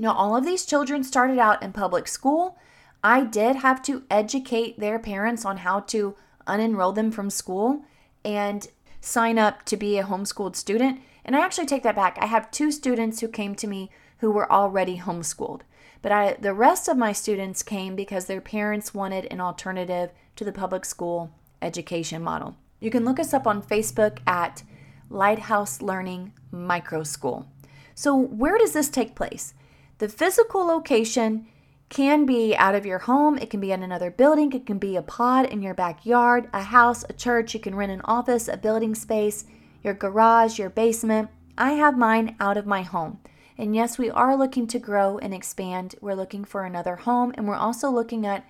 Now, 0.02 0.14
all 0.14 0.36
of 0.36 0.44
these 0.44 0.66
children 0.66 1.04
started 1.04 1.38
out 1.38 1.62
in 1.62 1.74
public 1.74 2.08
school. 2.08 2.58
I 3.04 3.24
did 3.24 3.58
have 3.58 3.84
to 3.84 4.02
educate 4.10 4.80
their 4.80 4.98
parents 4.98 5.46
on 5.46 5.58
how 5.58 5.82
to 5.82 6.16
unenroll 6.48 6.96
them 6.96 7.12
from 7.12 7.30
school 7.30 7.84
and 8.26 8.68
sign 9.00 9.38
up 9.38 9.64
to 9.66 9.78
be 9.78 10.00
a 10.00 10.04
homeschooled 10.04 10.56
student. 10.56 11.02
And 11.24 11.36
I 11.36 11.42
actually 11.42 11.68
take 11.68 11.84
that 11.84 11.96
back. 11.96 12.18
I 12.20 12.26
have 12.26 12.50
two 12.50 12.72
students 12.72 13.20
who 13.20 13.28
came 13.28 13.54
to 13.54 13.68
me 13.68 13.92
who 14.18 14.32
were 14.32 14.52
already 14.52 14.98
homeschooled. 14.98 15.62
But 16.02 16.12
I, 16.12 16.34
the 16.34 16.56
rest 16.56 16.88
of 16.88 16.98
my 16.98 17.12
students 17.12 17.62
came 17.62 17.96
because 17.96 18.26
their 18.26 18.42
parents 18.42 18.96
wanted 18.96 19.28
an 19.30 19.40
alternative 19.40 20.10
to 20.36 20.44
the 20.44 20.52
public 20.52 20.84
school 20.84 21.30
education 21.62 22.24
model. 22.24 22.56
You 22.80 22.90
can 22.90 23.06
look 23.06 23.20
us 23.20 23.36
up 23.36 23.46
on 23.46 23.62
Facebook 23.62 24.18
at 24.26 24.64
Lighthouse 25.12 25.80
Learning 25.80 26.34
Micro 26.50 27.04
School. 27.04 27.46
So, 27.94 28.16
where 28.16 28.58
does 28.58 28.74
this 28.74 28.90
take 28.90 29.14
place? 29.14 29.54
The 30.02 30.10
physical 30.10 30.66
location 30.66 31.46
can 31.90 32.26
be 32.26 32.56
out 32.56 32.74
of 32.74 32.88
your 32.88 32.98
home, 32.98 33.38
it 33.38 33.52
can 33.52 33.60
be 33.60 33.72
in 33.72 33.84
another 33.84 34.10
building, 34.10 34.52
it 34.52 34.66
can 34.66 34.80
be 34.80 34.96
a 34.96 35.04
pod 35.04 35.46
in 35.46 35.62
your 35.62 35.76
backyard, 35.76 36.50
a 36.52 36.64
house, 36.64 37.06
a 37.08 37.14
church, 37.14 37.54
you 37.54 37.60
can 37.60 37.76
rent 37.76 37.92
an 37.92 38.02
office, 38.06 38.48
a 38.48 38.58
building 38.58 38.96
space, 38.96 39.46
your 39.84 39.94
garage, 39.94 40.58
your 40.58 40.72
basement. 40.72 41.30
I 41.56 41.74
have 41.74 42.00
mine 42.00 42.36
out 42.40 42.58
of 42.58 42.66
my 42.66 42.82
home. 42.82 43.20
And 43.60 43.76
yes, 43.76 44.00
we 44.00 44.10
are 44.10 44.36
looking 44.36 44.66
to 44.70 44.80
grow 44.80 45.20
and 45.20 45.36
expand. 45.36 45.94
We're 46.02 46.16
looking 46.16 46.46
for 46.46 46.64
another 46.64 46.96
home 46.96 47.32
and 47.36 47.48
we're 47.48 47.54
also 47.54 47.92
looking 47.92 48.26
at 48.26 48.44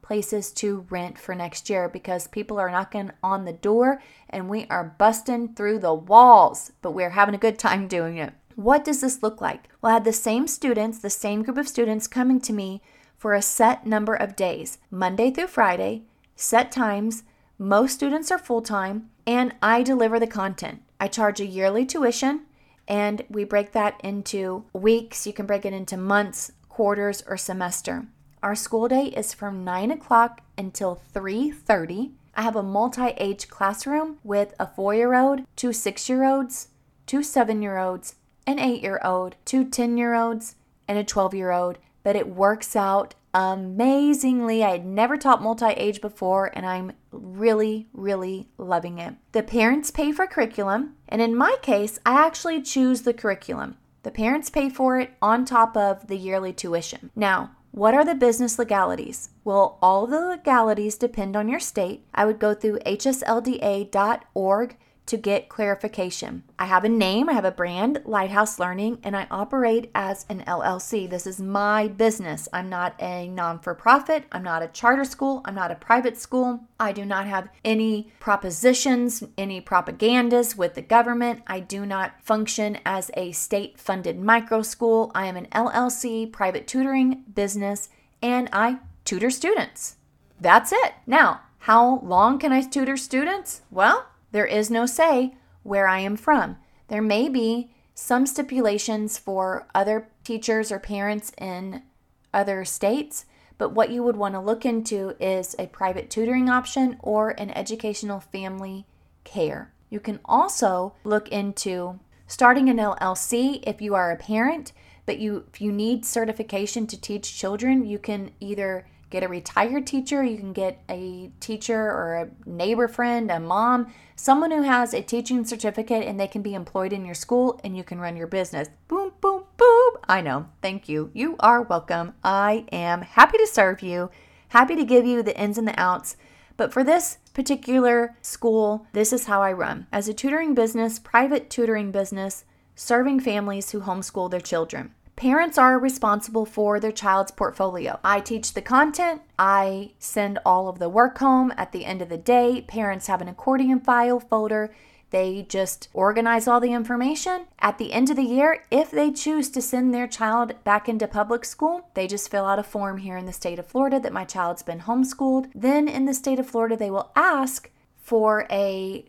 places 0.00 0.52
to 0.52 0.86
rent 0.88 1.18
for 1.18 1.34
next 1.34 1.68
year 1.68 1.86
because 1.86 2.28
people 2.28 2.58
are 2.58 2.70
knocking 2.70 3.10
on 3.22 3.44
the 3.44 3.52
door 3.52 4.00
and 4.30 4.48
we 4.48 4.64
are 4.70 4.96
busting 4.96 5.52
through 5.52 5.80
the 5.80 5.92
walls, 5.92 6.72
but 6.80 6.92
we're 6.92 7.10
having 7.10 7.34
a 7.34 7.38
good 7.38 7.58
time 7.58 7.88
doing 7.88 8.16
it. 8.16 8.32
What 8.56 8.84
does 8.84 9.00
this 9.00 9.22
look 9.22 9.40
like? 9.40 9.68
Well, 9.80 9.90
I 9.90 9.94
had 9.94 10.04
the 10.04 10.12
same 10.12 10.46
students, 10.46 10.98
the 10.98 11.10
same 11.10 11.42
group 11.42 11.58
of 11.58 11.68
students 11.68 12.06
coming 12.06 12.40
to 12.42 12.52
me 12.52 12.82
for 13.16 13.34
a 13.34 13.42
set 13.42 13.86
number 13.86 14.14
of 14.14 14.36
days, 14.36 14.78
Monday 14.90 15.30
through 15.30 15.48
Friday, 15.48 16.02
set 16.36 16.70
times. 16.70 17.24
Most 17.58 17.94
students 17.94 18.30
are 18.30 18.38
full 18.38 18.62
time, 18.62 19.10
and 19.26 19.54
I 19.62 19.82
deliver 19.82 20.20
the 20.20 20.26
content. 20.26 20.82
I 21.00 21.08
charge 21.08 21.40
a 21.40 21.46
yearly 21.46 21.84
tuition, 21.84 22.42
and 22.86 23.24
we 23.28 23.44
break 23.44 23.72
that 23.72 24.00
into 24.04 24.64
weeks. 24.72 25.26
You 25.26 25.32
can 25.32 25.46
break 25.46 25.64
it 25.64 25.72
into 25.72 25.96
months, 25.96 26.52
quarters, 26.68 27.22
or 27.26 27.36
semester. 27.36 28.06
Our 28.42 28.54
school 28.54 28.88
day 28.88 29.06
is 29.06 29.32
from 29.32 29.64
9 29.64 29.90
o'clock 29.90 30.42
until 30.56 31.00
3:30. 31.12 32.12
I 32.36 32.42
have 32.42 32.56
a 32.56 32.62
multi-age 32.62 33.48
classroom 33.48 34.18
with 34.22 34.54
a 34.60 34.66
four-year-old, 34.66 35.42
two 35.56 35.72
six-year-olds, 35.72 36.68
two 37.06 37.22
seven-year-olds, 37.22 38.16
an 38.46 38.58
eight 38.58 38.82
year 38.82 39.00
old, 39.04 39.36
two 39.44 39.64
10 39.64 39.96
year 39.96 40.14
olds, 40.14 40.56
and 40.86 40.98
a 40.98 41.04
12 41.04 41.34
year 41.34 41.50
old, 41.50 41.78
but 42.02 42.16
it 42.16 42.28
works 42.28 42.76
out 42.76 43.14
amazingly. 43.32 44.62
I 44.62 44.70
had 44.70 44.86
never 44.86 45.16
taught 45.16 45.42
multi 45.42 45.66
age 45.66 46.00
before, 46.00 46.50
and 46.54 46.64
I'm 46.64 46.92
really, 47.10 47.88
really 47.92 48.48
loving 48.56 48.98
it. 48.98 49.14
The 49.32 49.42
parents 49.42 49.90
pay 49.90 50.12
for 50.12 50.26
curriculum, 50.26 50.94
and 51.08 51.20
in 51.20 51.36
my 51.36 51.56
case, 51.62 51.98
I 52.06 52.24
actually 52.24 52.62
choose 52.62 53.02
the 53.02 53.14
curriculum. 53.14 53.76
The 54.04 54.10
parents 54.10 54.50
pay 54.50 54.68
for 54.68 55.00
it 55.00 55.12
on 55.20 55.44
top 55.44 55.76
of 55.76 56.06
the 56.06 56.16
yearly 56.16 56.52
tuition. 56.52 57.10
Now, 57.16 57.52
what 57.70 57.94
are 57.94 58.04
the 58.04 58.14
business 58.14 58.58
legalities? 58.58 59.30
Well, 59.42 59.78
all 59.82 60.06
the 60.06 60.20
legalities 60.20 60.96
depend 60.96 61.34
on 61.34 61.48
your 61.48 61.58
state. 61.58 62.06
I 62.14 62.24
would 62.24 62.38
go 62.38 62.54
through 62.54 62.78
hslda.org 62.86 64.76
to 65.06 65.16
get 65.16 65.48
clarification. 65.48 66.42
I 66.58 66.64
have 66.66 66.84
a 66.84 66.88
name, 66.88 67.28
I 67.28 67.34
have 67.34 67.44
a 67.44 67.50
brand, 67.50 68.00
Lighthouse 68.04 68.58
Learning, 68.58 68.98
and 69.02 69.16
I 69.16 69.26
operate 69.30 69.90
as 69.94 70.24
an 70.28 70.42
LLC. 70.46 71.08
This 71.08 71.26
is 71.26 71.40
my 71.40 71.88
business. 71.88 72.48
I'm 72.52 72.68
not 72.68 72.94
a 73.00 73.28
non 73.28 73.58
for 73.58 73.74
profit, 73.74 74.24
I'm 74.32 74.42
not 74.42 74.62
a 74.62 74.68
charter 74.68 75.04
school, 75.04 75.42
I'm 75.44 75.54
not 75.54 75.70
a 75.70 75.76
private 75.76 76.16
school. 76.16 76.60
I 76.80 76.92
do 76.92 77.04
not 77.04 77.26
have 77.26 77.48
any 77.64 78.12
propositions, 78.18 79.22
any 79.36 79.60
propagandas 79.60 80.56
with 80.56 80.74
the 80.74 80.82
government. 80.82 81.42
I 81.46 81.60
do 81.60 81.84
not 81.84 82.22
function 82.22 82.78
as 82.86 83.10
a 83.14 83.32
state 83.32 83.78
funded 83.78 84.18
micro 84.18 84.62
school. 84.62 85.10
I 85.14 85.26
am 85.26 85.36
an 85.36 85.46
LLC, 85.52 86.30
private 86.32 86.66
tutoring 86.66 87.24
business, 87.32 87.90
and 88.22 88.48
I 88.52 88.78
tutor 89.04 89.30
students. 89.30 89.96
That's 90.40 90.72
it. 90.72 90.94
Now, 91.06 91.42
how 91.60 92.00
long 92.00 92.38
can 92.38 92.52
I 92.52 92.62
tutor 92.62 92.96
students? 92.96 93.62
Well, 93.70 94.06
there 94.34 94.44
is 94.44 94.68
no 94.68 94.84
say 94.84 95.32
where 95.62 95.86
I 95.86 96.00
am 96.00 96.16
from. 96.16 96.56
There 96.88 97.00
may 97.00 97.28
be 97.28 97.70
some 97.94 98.26
stipulations 98.26 99.16
for 99.16 99.68
other 99.72 100.08
teachers 100.24 100.72
or 100.72 100.80
parents 100.80 101.30
in 101.38 101.84
other 102.32 102.64
states, 102.64 103.26
but 103.58 103.70
what 103.70 103.92
you 103.92 104.02
would 104.02 104.16
want 104.16 104.34
to 104.34 104.40
look 104.40 104.66
into 104.66 105.14
is 105.20 105.54
a 105.56 105.68
private 105.68 106.10
tutoring 106.10 106.50
option 106.50 106.96
or 106.98 107.30
an 107.30 107.52
educational 107.52 108.18
family 108.18 108.86
care. 109.22 109.72
You 109.88 110.00
can 110.00 110.18
also 110.24 110.94
look 111.04 111.28
into 111.28 112.00
starting 112.26 112.68
an 112.68 112.78
LLC 112.78 113.62
if 113.64 113.80
you 113.80 113.94
are 113.94 114.10
a 114.10 114.16
parent, 114.16 114.72
but 115.06 115.20
you 115.20 115.44
if 115.52 115.60
you 115.60 115.70
need 115.70 116.04
certification 116.04 116.88
to 116.88 117.00
teach 117.00 117.38
children, 117.38 117.86
you 117.86 118.00
can 118.00 118.32
either 118.40 118.88
get 119.14 119.22
a 119.22 119.28
retired 119.28 119.86
teacher, 119.86 120.24
you 120.24 120.36
can 120.36 120.52
get 120.52 120.82
a 120.90 121.30
teacher 121.38 121.80
or 121.80 122.14
a 122.16 122.48
neighbor 122.50 122.88
friend, 122.88 123.30
a 123.30 123.38
mom, 123.38 123.86
someone 124.16 124.50
who 124.50 124.62
has 124.62 124.92
a 124.92 125.02
teaching 125.02 125.44
certificate 125.44 126.04
and 126.04 126.18
they 126.18 126.26
can 126.26 126.42
be 126.42 126.52
employed 126.52 126.92
in 126.92 127.04
your 127.04 127.14
school 127.14 127.60
and 127.62 127.76
you 127.76 127.84
can 127.84 128.00
run 128.00 128.16
your 128.16 128.26
business. 128.26 128.68
Boom, 128.88 129.12
boom, 129.20 129.44
boom. 129.56 129.92
I 130.08 130.20
know. 130.20 130.48
Thank 130.60 130.88
you. 130.88 131.12
You 131.14 131.36
are 131.38 131.62
welcome. 131.62 132.14
I 132.24 132.66
am 132.72 133.02
happy 133.02 133.38
to 133.38 133.46
serve 133.46 133.82
you, 133.82 134.10
happy 134.48 134.74
to 134.74 134.84
give 134.84 135.06
you 135.06 135.22
the 135.22 135.38
ins 135.40 135.58
and 135.58 135.68
the 135.68 135.80
outs. 135.80 136.16
But 136.56 136.72
for 136.72 136.82
this 136.82 137.18
particular 137.34 138.16
school, 138.20 138.88
this 138.94 139.12
is 139.12 139.26
how 139.26 139.42
I 139.42 139.52
run. 139.52 139.86
As 139.92 140.08
a 140.08 140.14
tutoring 140.14 140.54
business, 140.54 140.98
private 140.98 141.50
tutoring 141.50 141.92
business, 141.92 142.44
serving 142.74 143.20
families 143.20 143.70
who 143.70 143.82
homeschool 143.82 144.28
their 144.28 144.40
children. 144.40 144.92
Parents 145.16 145.58
are 145.58 145.78
responsible 145.78 146.44
for 146.44 146.80
their 146.80 146.92
child's 146.92 147.30
portfolio. 147.30 148.00
I 148.02 148.20
teach 148.20 148.52
the 148.52 148.62
content, 148.62 149.22
I 149.38 149.92
send 149.98 150.40
all 150.44 150.68
of 150.68 150.78
the 150.78 150.88
work 150.88 151.18
home 151.18 151.52
at 151.56 151.72
the 151.72 151.84
end 151.84 152.02
of 152.02 152.08
the 152.08 152.16
day. 152.16 152.62
Parents 152.66 153.06
have 153.06 153.20
an 153.20 153.28
accordion 153.28 153.80
file 153.80 154.18
folder. 154.18 154.74
They 155.10 155.46
just 155.48 155.88
organize 155.92 156.48
all 156.48 156.58
the 156.58 156.72
information. 156.72 157.46
At 157.60 157.78
the 157.78 157.92
end 157.92 158.10
of 158.10 158.16
the 158.16 158.24
year, 158.24 158.64
if 158.72 158.90
they 158.90 159.12
choose 159.12 159.48
to 159.50 159.62
send 159.62 159.94
their 159.94 160.08
child 160.08 160.54
back 160.64 160.88
into 160.88 161.06
public 161.06 161.44
school, 161.44 161.88
they 161.94 162.08
just 162.08 162.28
fill 162.28 162.46
out 162.46 162.58
a 162.58 162.64
form 162.64 162.98
here 162.98 163.16
in 163.16 163.26
the 163.26 163.32
state 163.32 163.60
of 163.60 163.66
Florida 163.66 164.00
that 164.00 164.12
my 164.12 164.24
child's 164.24 164.64
been 164.64 164.80
homeschooled. 164.80 165.52
Then 165.54 165.86
in 165.86 166.06
the 166.06 166.14
state 166.14 166.40
of 166.40 166.48
Florida, 166.48 166.76
they 166.76 166.90
will 166.90 167.12
ask 167.14 167.70
for 167.96 168.48
a 168.50 169.04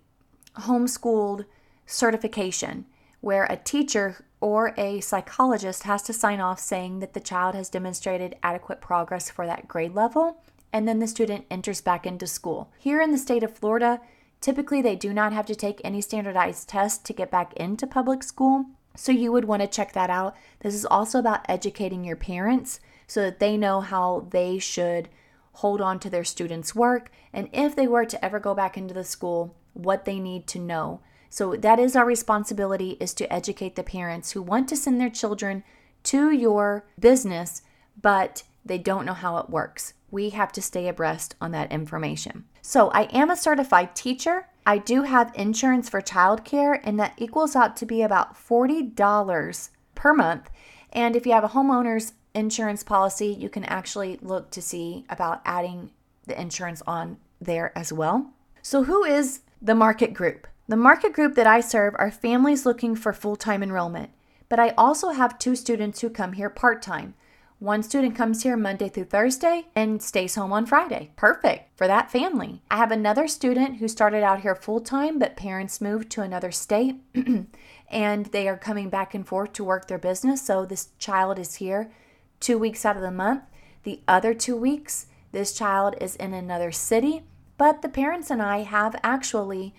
homeschooled 0.55 1.45
certification 1.87 2.85
where 3.21 3.45
a 3.45 3.57
teacher 3.57 4.23
or 4.45 4.75
a 4.77 5.01
psychologist 5.01 5.81
has 5.81 6.03
to 6.03 6.13
sign 6.13 6.39
off 6.39 6.59
saying 6.59 6.99
that 6.99 7.15
the 7.15 7.19
child 7.19 7.55
has 7.55 7.67
demonstrated 7.67 8.35
adequate 8.43 8.79
progress 8.79 9.27
for 9.27 9.47
that 9.47 9.67
grade 9.67 9.95
level, 9.95 10.39
and 10.71 10.87
then 10.87 10.99
the 10.99 11.07
student 11.07 11.43
enters 11.49 11.81
back 11.81 12.05
into 12.05 12.27
school. 12.27 12.71
Here 12.77 13.01
in 13.01 13.09
the 13.09 13.17
state 13.17 13.41
of 13.41 13.57
Florida, 13.57 13.99
typically 14.41 14.83
they 14.83 14.95
do 14.95 15.15
not 15.15 15.33
have 15.33 15.47
to 15.47 15.55
take 15.55 15.81
any 15.83 15.99
standardized 15.99 16.69
test 16.69 17.03
to 17.07 17.13
get 17.13 17.31
back 17.31 17.55
into 17.55 17.87
public 17.87 18.21
school, 18.21 18.67
so 18.95 19.11
you 19.11 19.31
would 19.31 19.45
want 19.45 19.63
to 19.63 19.67
check 19.67 19.93
that 19.93 20.11
out. 20.11 20.35
This 20.59 20.75
is 20.75 20.85
also 20.85 21.17
about 21.17 21.43
educating 21.49 22.03
your 22.03 22.15
parents 22.15 22.79
so 23.07 23.21
that 23.21 23.39
they 23.39 23.57
know 23.57 23.81
how 23.81 24.27
they 24.29 24.59
should 24.59 25.09
hold 25.53 25.81
on 25.81 25.97
to 26.01 26.09
their 26.11 26.23
students' 26.23 26.75
work, 26.75 27.09
and 27.33 27.49
if 27.51 27.75
they 27.75 27.87
were 27.87 28.05
to 28.05 28.23
ever 28.23 28.39
go 28.39 28.53
back 28.53 28.77
into 28.77 28.93
the 28.93 29.03
school, 29.03 29.55
what 29.73 30.05
they 30.05 30.19
need 30.19 30.45
to 30.45 30.59
know 30.59 31.01
so 31.35 31.53
that 31.57 31.79
is 31.79 31.97
our 31.97 32.05
responsibility 32.05 32.91
is 33.01 33.13
to 33.15 33.33
educate 33.33 33.75
the 33.75 33.83
parents 33.83 34.31
who 34.31 34.41
want 34.41 34.69
to 34.69 34.77
send 34.77 35.01
their 35.01 35.09
children 35.09 35.65
to 36.03 36.31
your 36.31 36.85
business 36.97 37.61
but 38.01 38.43
they 38.63 38.77
don't 38.77 39.05
know 39.05 39.13
how 39.13 39.37
it 39.39 39.49
works. 39.49 39.95
We 40.09 40.29
have 40.29 40.53
to 40.53 40.61
stay 40.61 40.87
abreast 40.87 41.35
on 41.41 41.51
that 41.51 41.73
information. 41.73 42.45
So, 42.61 42.89
I 42.91 43.03
am 43.11 43.29
a 43.29 43.35
certified 43.35 43.97
teacher. 43.97 44.47
I 44.65 44.77
do 44.77 45.03
have 45.03 45.33
insurance 45.35 45.89
for 45.89 46.01
childcare, 46.01 46.79
and 46.85 46.97
that 46.99 47.15
equals 47.17 47.53
out 47.53 47.75
to 47.77 47.85
be 47.85 48.01
about 48.01 48.35
$40 48.35 49.69
per 49.93 50.13
month. 50.13 50.49
And 50.93 51.17
if 51.17 51.25
you 51.25 51.33
have 51.33 51.43
a 51.43 51.49
homeowner's 51.49 52.13
insurance 52.33 52.81
policy, 52.81 53.27
you 53.27 53.49
can 53.49 53.65
actually 53.65 54.19
look 54.21 54.51
to 54.51 54.61
see 54.61 55.05
about 55.09 55.41
adding 55.43 55.91
the 56.25 56.39
insurance 56.39 56.81
on 56.87 57.17
there 57.41 57.77
as 57.77 57.91
well. 57.91 58.31
So, 58.61 58.85
who 58.85 59.03
is 59.03 59.41
the 59.61 59.75
market 59.75 60.13
group? 60.13 60.47
The 60.67 60.75
market 60.75 61.13
group 61.13 61.35
that 61.35 61.45
I 61.45 61.61
serve 61.61 61.93
are 61.99 62.09
families 62.09 62.65
looking 62.65 62.95
for 62.95 63.13
full 63.13 63.35
time 63.35 63.61
enrollment, 63.61 64.09
but 64.49 64.59
I 64.59 64.69
also 64.69 65.09
have 65.09 65.37
two 65.37 65.55
students 65.55 66.01
who 66.01 66.09
come 66.09 66.33
here 66.33 66.49
part 66.49 66.81
time. 66.81 67.13
One 67.59 67.83
student 67.83 68.15
comes 68.15 68.41
here 68.41 68.57
Monday 68.57 68.89
through 68.89 69.05
Thursday 69.05 69.67
and 69.75 70.01
stays 70.01 70.33
home 70.33 70.51
on 70.51 70.65
Friday. 70.65 71.11
Perfect 71.15 71.77
for 71.77 71.85
that 71.85 72.11
family. 72.11 72.63
I 72.71 72.77
have 72.77 72.91
another 72.91 73.27
student 73.27 73.77
who 73.77 73.87
started 73.87 74.23
out 74.23 74.41
here 74.41 74.55
full 74.55 74.81
time, 74.81 75.19
but 75.19 75.37
parents 75.37 75.79
moved 75.79 76.09
to 76.11 76.21
another 76.21 76.51
state 76.51 76.95
and 77.89 78.25
they 78.27 78.47
are 78.49 78.57
coming 78.57 78.89
back 78.89 79.13
and 79.13 79.25
forth 79.25 79.53
to 79.53 79.63
work 79.63 79.87
their 79.87 79.99
business. 79.99 80.41
So 80.41 80.65
this 80.65 80.89
child 80.97 81.37
is 81.37 81.55
here 81.55 81.91
two 82.39 82.57
weeks 82.57 82.85
out 82.85 82.97
of 82.97 83.03
the 83.03 83.11
month. 83.11 83.43
The 83.83 84.01
other 84.07 84.33
two 84.33 84.57
weeks, 84.57 85.05
this 85.31 85.53
child 85.53 85.93
is 86.01 86.15
in 86.15 86.33
another 86.33 86.71
city, 86.71 87.21
but 87.57 87.83
the 87.83 87.89
parents 87.89 88.31
and 88.31 88.41
I 88.41 88.63
have 88.63 88.99
actually 89.03 89.75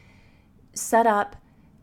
set 0.77 1.07
up 1.07 1.37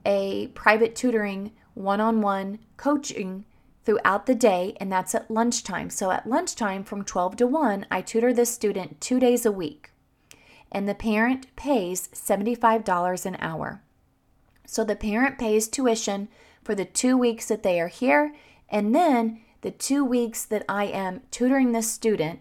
a 0.06 0.48
private 0.48 0.96
tutoring 0.96 1.52
one 1.74 2.02
on 2.02 2.22
one 2.22 2.60
coaching 2.78 3.46
throughout 3.86 4.26
the 4.26 4.36
day, 4.36 4.76
and 4.80 4.92
that's 4.92 5.14
at 5.14 5.30
lunchtime. 5.30 5.90
So 5.90 6.12
at 6.12 6.28
lunchtime 6.28 6.84
from 6.84 7.04
12 7.04 7.38
to 7.38 7.48
1, 7.48 7.86
I 7.92 8.02
tutor 8.02 8.34
this 8.34 8.54
student 8.54 9.02
two 9.02 9.20
days 9.20 9.46
a 9.46 9.52
week, 9.52 9.92
and 10.72 10.88
the 10.88 10.96
parent 10.96 11.54
pays 11.56 12.08
$75 12.10 13.26
an 13.26 13.38
hour. 13.40 13.82
So 14.66 14.84
the 14.84 14.96
parent 14.96 15.38
pays 15.38 15.68
tuition 15.68 16.30
for 16.64 16.76
the 16.76 16.86
two 16.86 17.18
weeks 17.18 17.48
that 17.48 17.64
they 17.64 17.80
are 17.80 17.90
here, 17.90 18.34
and 18.70 18.96
then 18.96 19.42
the 19.62 19.72
two 19.72 20.04
weeks 20.04 20.46
that 20.46 20.64
I 20.70 20.86
am 20.86 21.22
tutoring 21.32 21.72
this 21.72 21.92
student, 21.92 22.40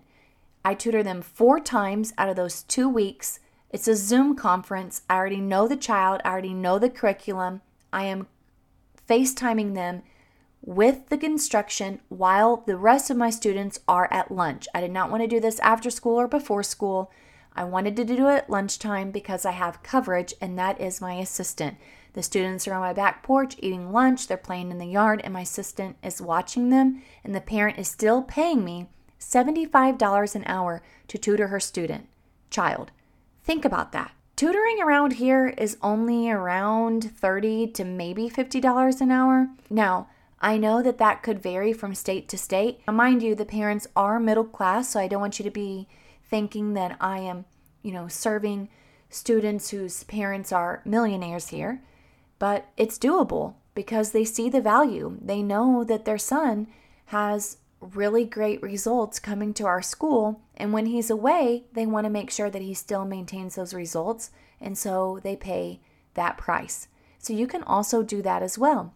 I 0.64 0.74
tutor 0.74 1.02
them 1.02 1.22
four 1.22 1.58
times 1.58 2.12
out 2.16 2.28
of 2.28 2.36
those 2.36 2.62
two 2.62 2.88
weeks 2.88 3.40
it's 3.72 3.88
a 3.88 3.96
Zoom 3.96 4.36
conference. 4.36 5.02
I 5.08 5.16
already 5.16 5.40
know 5.40 5.66
the 5.66 5.76
child, 5.76 6.20
I 6.24 6.30
already 6.30 6.54
know 6.54 6.78
the 6.78 6.90
curriculum. 6.90 7.62
I 7.92 8.04
am 8.04 8.26
FaceTiming 9.08 9.74
them 9.74 10.02
with 10.60 11.08
the 11.08 11.24
instruction 11.24 12.00
while 12.08 12.58
the 12.66 12.76
rest 12.76 13.10
of 13.10 13.16
my 13.16 13.30
students 13.30 13.80
are 13.88 14.12
at 14.12 14.30
lunch. 14.30 14.68
I 14.74 14.80
did 14.80 14.92
not 14.92 15.10
want 15.10 15.22
to 15.22 15.28
do 15.28 15.40
this 15.40 15.58
after 15.60 15.90
school 15.90 16.20
or 16.20 16.28
before 16.28 16.62
school. 16.62 17.10
I 17.54 17.64
wanted 17.64 17.96
to 17.96 18.04
do 18.04 18.28
it 18.28 18.34
at 18.34 18.50
lunchtime 18.50 19.10
because 19.10 19.44
I 19.44 19.50
have 19.52 19.82
coverage, 19.82 20.32
and 20.40 20.58
that 20.58 20.80
is 20.80 21.00
my 21.00 21.14
assistant. 21.14 21.76
The 22.14 22.22
students 22.22 22.68
are 22.68 22.74
on 22.74 22.80
my 22.80 22.92
back 22.92 23.22
porch 23.22 23.56
eating 23.58 23.92
lunch, 23.92 24.26
they're 24.26 24.36
playing 24.36 24.70
in 24.70 24.78
the 24.78 24.86
yard, 24.86 25.20
and 25.24 25.32
my 25.32 25.40
assistant 25.40 25.96
is 26.02 26.20
watching 26.20 26.70
them, 26.70 27.02
and 27.24 27.34
the 27.34 27.40
parent 27.40 27.78
is 27.78 27.88
still 27.88 28.22
paying 28.22 28.64
me 28.64 28.86
$75 29.18 30.34
an 30.34 30.44
hour 30.46 30.82
to 31.08 31.18
tutor 31.18 31.48
her 31.48 31.60
student, 31.60 32.08
child. 32.50 32.90
Think 33.44 33.64
about 33.64 33.92
that. 33.92 34.12
Tutoring 34.36 34.80
around 34.82 35.14
here 35.14 35.48
is 35.48 35.76
only 35.82 36.30
around 36.30 37.12
30 37.16 37.68
to 37.68 37.84
maybe 37.84 38.28
$50 38.28 39.00
an 39.00 39.10
hour. 39.10 39.48
Now, 39.68 40.08
I 40.40 40.56
know 40.56 40.82
that 40.82 40.98
that 40.98 41.22
could 41.22 41.42
vary 41.42 41.72
from 41.72 41.94
state 41.94 42.28
to 42.30 42.38
state. 42.38 42.80
Now, 42.86 42.94
mind 42.94 43.22
you, 43.22 43.34
the 43.34 43.44
parents 43.44 43.86
are 43.94 44.18
middle 44.18 44.44
class, 44.44 44.90
so 44.90 45.00
I 45.00 45.06
don't 45.06 45.20
want 45.20 45.38
you 45.38 45.44
to 45.44 45.50
be 45.50 45.86
thinking 46.24 46.74
that 46.74 46.96
I 47.00 47.18
am, 47.18 47.44
you 47.82 47.92
know, 47.92 48.08
serving 48.08 48.68
students 49.08 49.70
whose 49.70 50.04
parents 50.04 50.50
are 50.50 50.82
millionaires 50.84 51.48
here, 51.48 51.82
but 52.38 52.66
it's 52.76 52.98
doable 52.98 53.54
because 53.74 54.10
they 54.10 54.24
see 54.24 54.48
the 54.48 54.60
value. 54.60 55.18
They 55.20 55.42
know 55.42 55.84
that 55.84 56.04
their 56.04 56.18
son 56.18 56.66
has 57.06 57.58
really 57.82 58.24
great 58.24 58.62
results 58.62 59.18
coming 59.18 59.52
to 59.54 59.66
our 59.66 59.82
school, 59.82 60.40
and 60.56 60.72
when 60.72 60.86
he's 60.86 61.10
away, 61.10 61.64
they 61.72 61.86
want 61.86 62.04
to 62.04 62.10
make 62.10 62.30
sure 62.30 62.48
that 62.48 62.62
he 62.62 62.74
still 62.74 63.04
maintains 63.04 63.56
those 63.56 63.74
results, 63.74 64.30
and 64.60 64.78
so 64.78 65.18
they 65.22 65.36
pay 65.36 65.80
that 66.14 66.38
price. 66.38 66.88
So 67.18 67.32
you 67.32 67.46
can 67.46 67.62
also 67.62 68.02
do 68.02 68.22
that 68.22 68.42
as 68.42 68.58
well. 68.58 68.94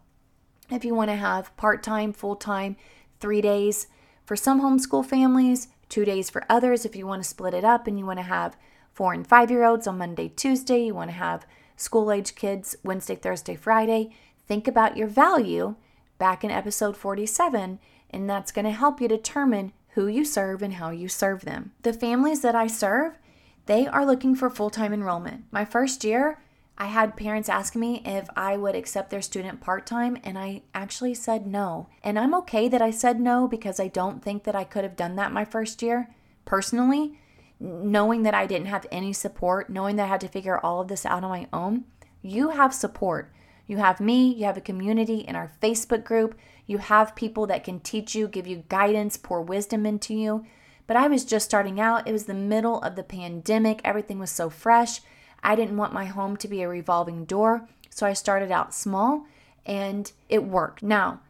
If 0.71 0.85
you 0.85 0.95
want 0.95 1.11
to 1.11 1.17
have 1.17 1.57
part 1.57 1.83
time, 1.83 2.13
full 2.13 2.37
time, 2.37 2.77
three 3.21 3.41
days 3.41 3.87
for 4.25 4.37
some 4.37 4.61
homeschool 4.61 5.05
families, 5.05 5.69
two 5.89 6.05
days 6.05 6.31
for 6.31 6.45
others, 6.49 6.85
if 6.85 6.97
you 6.97 7.07
want 7.07 7.23
to 7.23 7.29
split 7.29 7.55
it 7.55 7.65
up 7.65 7.87
and 7.87 7.99
you 7.99 8.07
want 8.07 8.19
to 8.19 8.25
have 8.25 8.57
four 8.93 9.13
and 9.13 9.27
five 9.27 9.51
year 9.51 9.65
olds 9.65 9.87
on 9.87 9.99
Monday, 9.99 10.29
Tuesday, 10.29 10.87
you 10.87 10.95
want 10.95 11.11
to 11.11 11.17
have 11.17 11.47
school 11.77 12.11
age 12.11 12.35
kids 12.35 12.75
Wednesday, 12.83 13.15
Thursday, 13.15 13.55
Friday, 13.55 14.11
think 14.49 14.67
about 14.67 14.97
your 14.97 15.07
value 15.07 15.77
back 16.19 16.43
in 16.43 16.51
episode 16.51 16.97
47, 16.97 17.79
and 18.11 18.29
that's 18.29 18.53
going 18.53 18.65
to 18.65 18.71
help 18.71 19.01
you 19.01 19.09
determine 19.09 19.73
who 19.91 20.07
you 20.07 20.25
serve 20.25 20.63
and 20.63 20.75
how 20.75 20.91
you 20.91 21.09
serve 21.09 21.45
them. 21.45 21.73
The 21.83 21.93
families 21.93 22.43
that 22.43 22.55
I 22.55 22.67
serve, 22.67 23.19
they 23.67 23.87
are 23.87 24.07
looking 24.07 24.35
for 24.35 24.51
full 24.51 24.71
time 24.71 24.93
enrollment. 24.93 25.45
My 25.51 25.65
first 25.65 26.05
year, 26.05 26.39
I 26.79 26.87
had 26.87 27.17
parents 27.17 27.49
ask 27.49 27.75
me 27.75 28.03
if 28.05 28.29
I 28.37 28.57
would 28.57 28.75
accept 28.75 29.09
their 29.09 29.23
student 29.23 29.63
part 29.63 29.87
time, 29.87 30.19
and 30.23 30.39
I 30.39 30.63
actually 30.75 31.15
said 31.15 31.47
no. 31.47 31.89
And 32.05 32.19
I'm 32.19 32.35
okay 32.35 32.69
that 32.69 32.83
I 32.83 32.91
said 32.91 33.19
no 33.19 33.49
because 33.49 33.81
I 33.81 33.89
don't 33.89 34.23
think 34.23 34.45
that 34.45 34.55
I 34.55 34.65
could 34.65 34.85
have 34.85 34.97
done 34.97 35.17
that 35.17 35.33
my 35.33 35.45
first 35.45 35.83
year 35.83 36.11
personally. 36.45 37.19
Knowing 37.59 38.23
that 38.25 38.35
I 38.35 38.47
didn't 38.47 38.67
have 38.67 38.87
any 38.93 39.15
support, 39.15 39.71
knowing 39.71 39.97
that 39.97 40.05
I 40.05 40.09
had 40.09 40.21
to 40.21 40.29
figure 40.29 40.59
all 40.59 40.83
of 40.83 40.89
this 40.89 41.07
out 41.07 41.25
on 41.25 41.31
my 41.31 41.49
own, 41.55 41.85
you 42.21 42.51
have 42.51 42.75
support. 42.75 43.33
You 43.67 43.79
have 43.79 44.01
me, 44.01 44.33
you 44.33 44.45
have 44.45 44.57
a 44.57 44.63
community 44.63 45.19
in 45.19 45.37
our 45.37 45.51
Facebook 45.63 46.05
group, 46.05 46.39
you 46.67 46.79
have 46.79 47.17
people 47.17 47.47
that 47.47 47.65
can 47.65 47.81
teach 47.81 48.15
you, 48.15 48.29
give 48.29 48.47
you 48.47 48.65
guidance, 48.69 49.17
pour 49.17 49.43
wisdom 49.43 49.87
into 49.87 50.15
you. 50.15 50.47
But 50.87 50.97
I 50.97 51.09
was 51.09 51.25
just 51.25 51.47
starting 51.47 51.81
out. 51.81 52.07
It 52.07 52.13
was 52.13 52.27
the 52.27 52.35
middle 52.35 52.81
of 52.81 52.95
the 52.95 53.03
pandemic, 53.03 53.81
everything 53.85 54.19
was 54.19 54.31
so 54.31 54.51
fresh. 54.51 55.01
I 55.43 55.55
didn't 55.55 55.77
want 55.77 55.93
my 55.93 56.07
home 56.07 56.37
to 56.39 56.49
be 56.49 56.63
a 56.63 56.69
revolving 56.69 57.25
door, 57.25 57.69
so 57.91 58.07
I 58.07 58.13
started 58.13 58.51
out 58.51 58.75
small 58.75 59.27
and 59.65 60.11
it 60.29 60.45
worked. 60.45 60.83
Now, 60.83 61.21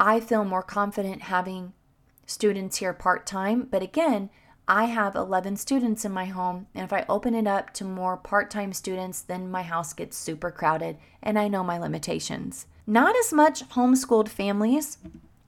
I 0.00 0.20
feel 0.20 0.44
more 0.44 0.62
confident 0.62 1.22
having 1.22 1.72
students 2.26 2.78
here 2.78 2.92
part 2.92 3.26
time, 3.26 3.68
but 3.70 3.82
again, 3.82 4.30
I 4.66 4.84
have 4.84 5.14
11 5.14 5.56
students 5.56 6.04
in 6.04 6.12
my 6.12 6.24
home, 6.24 6.68
and 6.74 6.84
if 6.84 6.92
I 6.92 7.04
open 7.08 7.34
it 7.34 7.46
up 7.46 7.74
to 7.74 7.84
more 7.84 8.16
part 8.16 8.50
time 8.50 8.72
students, 8.72 9.20
then 9.20 9.50
my 9.50 9.62
house 9.62 9.92
gets 9.92 10.16
super 10.16 10.50
crowded, 10.50 10.96
and 11.22 11.38
I 11.38 11.48
know 11.48 11.62
my 11.62 11.78
limitations. 11.78 12.66
Not 12.86 13.14
as 13.16 13.32
much 13.32 13.68
homeschooled 13.70 14.28
families 14.28 14.98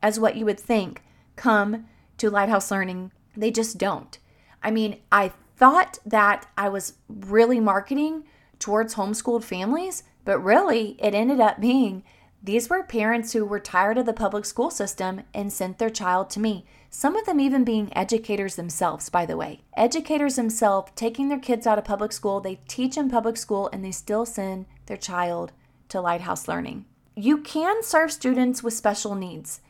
as 0.02 0.20
what 0.20 0.36
you 0.36 0.44
would 0.44 0.60
think 0.60 1.02
come 1.34 1.86
to 2.18 2.30
Lighthouse 2.30 2.70
Learning, 2.70 3.10
they 3.36 3.50
just 3.50 3.78
don't. 3.78 4.18
I 4.62 4.70
mean, 4.70 4.98
I 5.10 5.32
thought 5.56 5.98
that 6.04 6.46
I 6.56 6.68
was 6.68 6.94
really 7.08 7.60
marketing 7.60 8.24
towards 8.58 8.94
homeschooled 8.94 9.44
families, 9.44 10.02
but 10.24 10.38
really 10.38 10.96
it 10.98 11.14
ended 11.14 11.40
up 11.40 11.60
being 11.60 12.02
these 12.42 12.68
were 12.68 12.82
parents 12.82 13.32
who 13.32 13.44
were 13.44 13.58
tired 13.58 13.98
of 13.98 14.06
the 14.06 14.12
public 14.12 14.44
school 14.44 14.70
system 14.70 15.22
and 15.34 15.52
sent 15.52 15.78
their 15.78 15.90
child 15.90 16.30
to 16.30 16.40
me. 16.40 16.64
Some 16.98 17.14
of 17.14 17.26
them 17.26 17.40
even 17.40 17.62
being 17.62 17.94
educators 17.94 18.56
themselves, 18.56 19.10
by 19.10 19.26
the 19.26 19.36
way. 19.36 19.60
Educators 19.76 20.36
themselves 20.36 20.92
taking 20.96 21.28
their 21.28 21.38
kids 21.38 21.66
out 21.66 21.76
of 21.76 21.84
public 21.84 22.10
school, 22.10 22.40
they 22.40 22.58
teach 22.68 22.96
in 22.96 23.10
public 23.10 23.36
school, 23.36 23.68
and 23.70 23.84
they 23.84 23.90
still 23.90 24.24
send 24.24 24.64
their 24.86 24.96
child 24.96 25.52
to 25.90 26.00
Lighthouse 26.00 26.48
Learning. 26.48 26.86
You 27.14 27.36
can 27.42 27.82
serve 27.82 28.12
students 28.12 28.62
with 28.62 28.72
special 28.72 29.14
needs. 29.14 29.60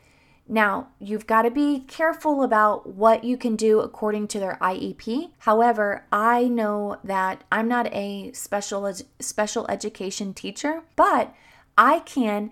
Now, 0.47 0.87
you've 0.99 1.27
got 1.27 1.41
to 1.41 1.51
be 1.51 1.81
careful 1.81 2.43
about 2.43 2.95
what 2.95 3.25
you 3.25 3.35
can 3.35 3.57
do 3.57 3.81
according 3.81 4.29
to 4.29 4.39
their 4.39 4.57
IEP. 4.61 5.31
However, 5.39 6.05
I 6.13 6.47
know 6.47 6.95
that 7.03 7.43
I'm 7.51 7.67
not 7.67 7.93
a 7.93 8.31
special 8.31 8.89
special 9.19 9.65
education 9.67 10.33
teacher, 10.33 10.83
but 10.95 11.35
I 11.77 11.99
can 11.99 12.51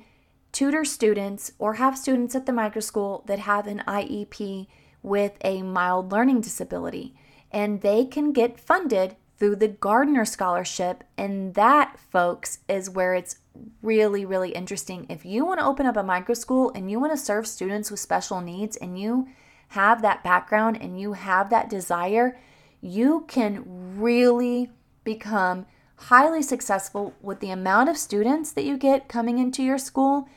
tutor 0.55 0.85
students 0.85 1.51
or 1.59 1.73
have 1.73 1.97
students 1.97 2.33
at 2.33 2.45
the 2.45 2.53
micro 2.53 2.79
school 2.79 3.25
that 3.27 3.39
have 3.39 3.67
an 3.67 3.83
IEP 3.85 4.67
with 5.03 5.33
a 5.43 5.61
mild 5.61 6.13
learning 6.13 6.39
disability, 6.39 7.13
and 7.51 7.81
they 7.81 8.05
can 8.05 8.31
get 8.31 8.57
funded 8.57 9.17
through 9.37 9.57
the 9.57 9.67
Gardiner 9.67 10.23
Scholarship. 10.23 11.03
And 11.17 11.55
that, 11.55 11.99
folks, 11.99 12.59
is 12.69 12.89
where 12.89 13.13
it's 13.13 13.35
really, 13.81 14.23
really 14.23 14.51
interesting. 14.51 15.05
If 15.09 15.25
you 15.25 15.45
want 15.45 15.59
to 15.59 15.65
open 15.65 15.85
up 15.85 15.97
a 15.97 16.03
micro 16.03 16.33
school 16.33 16.71
and 16.73 16.89
you 16.89 17.01
want 17.01 17.11
to 17.11 17.17
serve 17.17 17.47
students 17.47 17.91
with 17.91 17.99
special 17.99 18.39
needs 18.39 18.77
and 18.77 18.97
you 18.97 19.27
have 19.69 20.01
that 20.03 20.23
background 20.23 20.77
and 20.79 20.97
you 20.97 21.13
have 21.13 21.49
that 21.49 21.69
desire, 21.69 22.39
you 22.79 23.25
can 23.27 23.99
really 23.99 24.71
become 25.03 25.65
highly 25.97 26.41
successful 26.41 27.13
with 27.21 27.41
the 27.41 27.51
amount 27.51 27.89
of 27.89 27.97
students 27.97 28.53
that 28.53 28.63
you 28.63 28.77
get 28.77 29.09
coming 29.09 29.37
into 29.37 29.61
your 29.61 29.77
school 29.77 30.29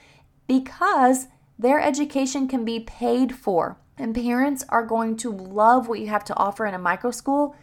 because 0.49 1.29
their 1.57 1.81
education 1.81 2.49
can 2.49 2.65
be 2.65 2.81
paid 2.81 3.37
for. 3.37 3.79
And 3.97 4.15
parents 4.15 4.65
are 4.69 4.85
going 4.85 5.17
to 5.19 5.31
love 5.31 5.89
what 5.89 6.01
you 6.01 6.09
have 6.09 6.25
to 6.25 6.37
offer 6.37 6.67
in 6.67 6.75
a 6.75 6.79
micro 6.79 7.13
school 7.13 7.55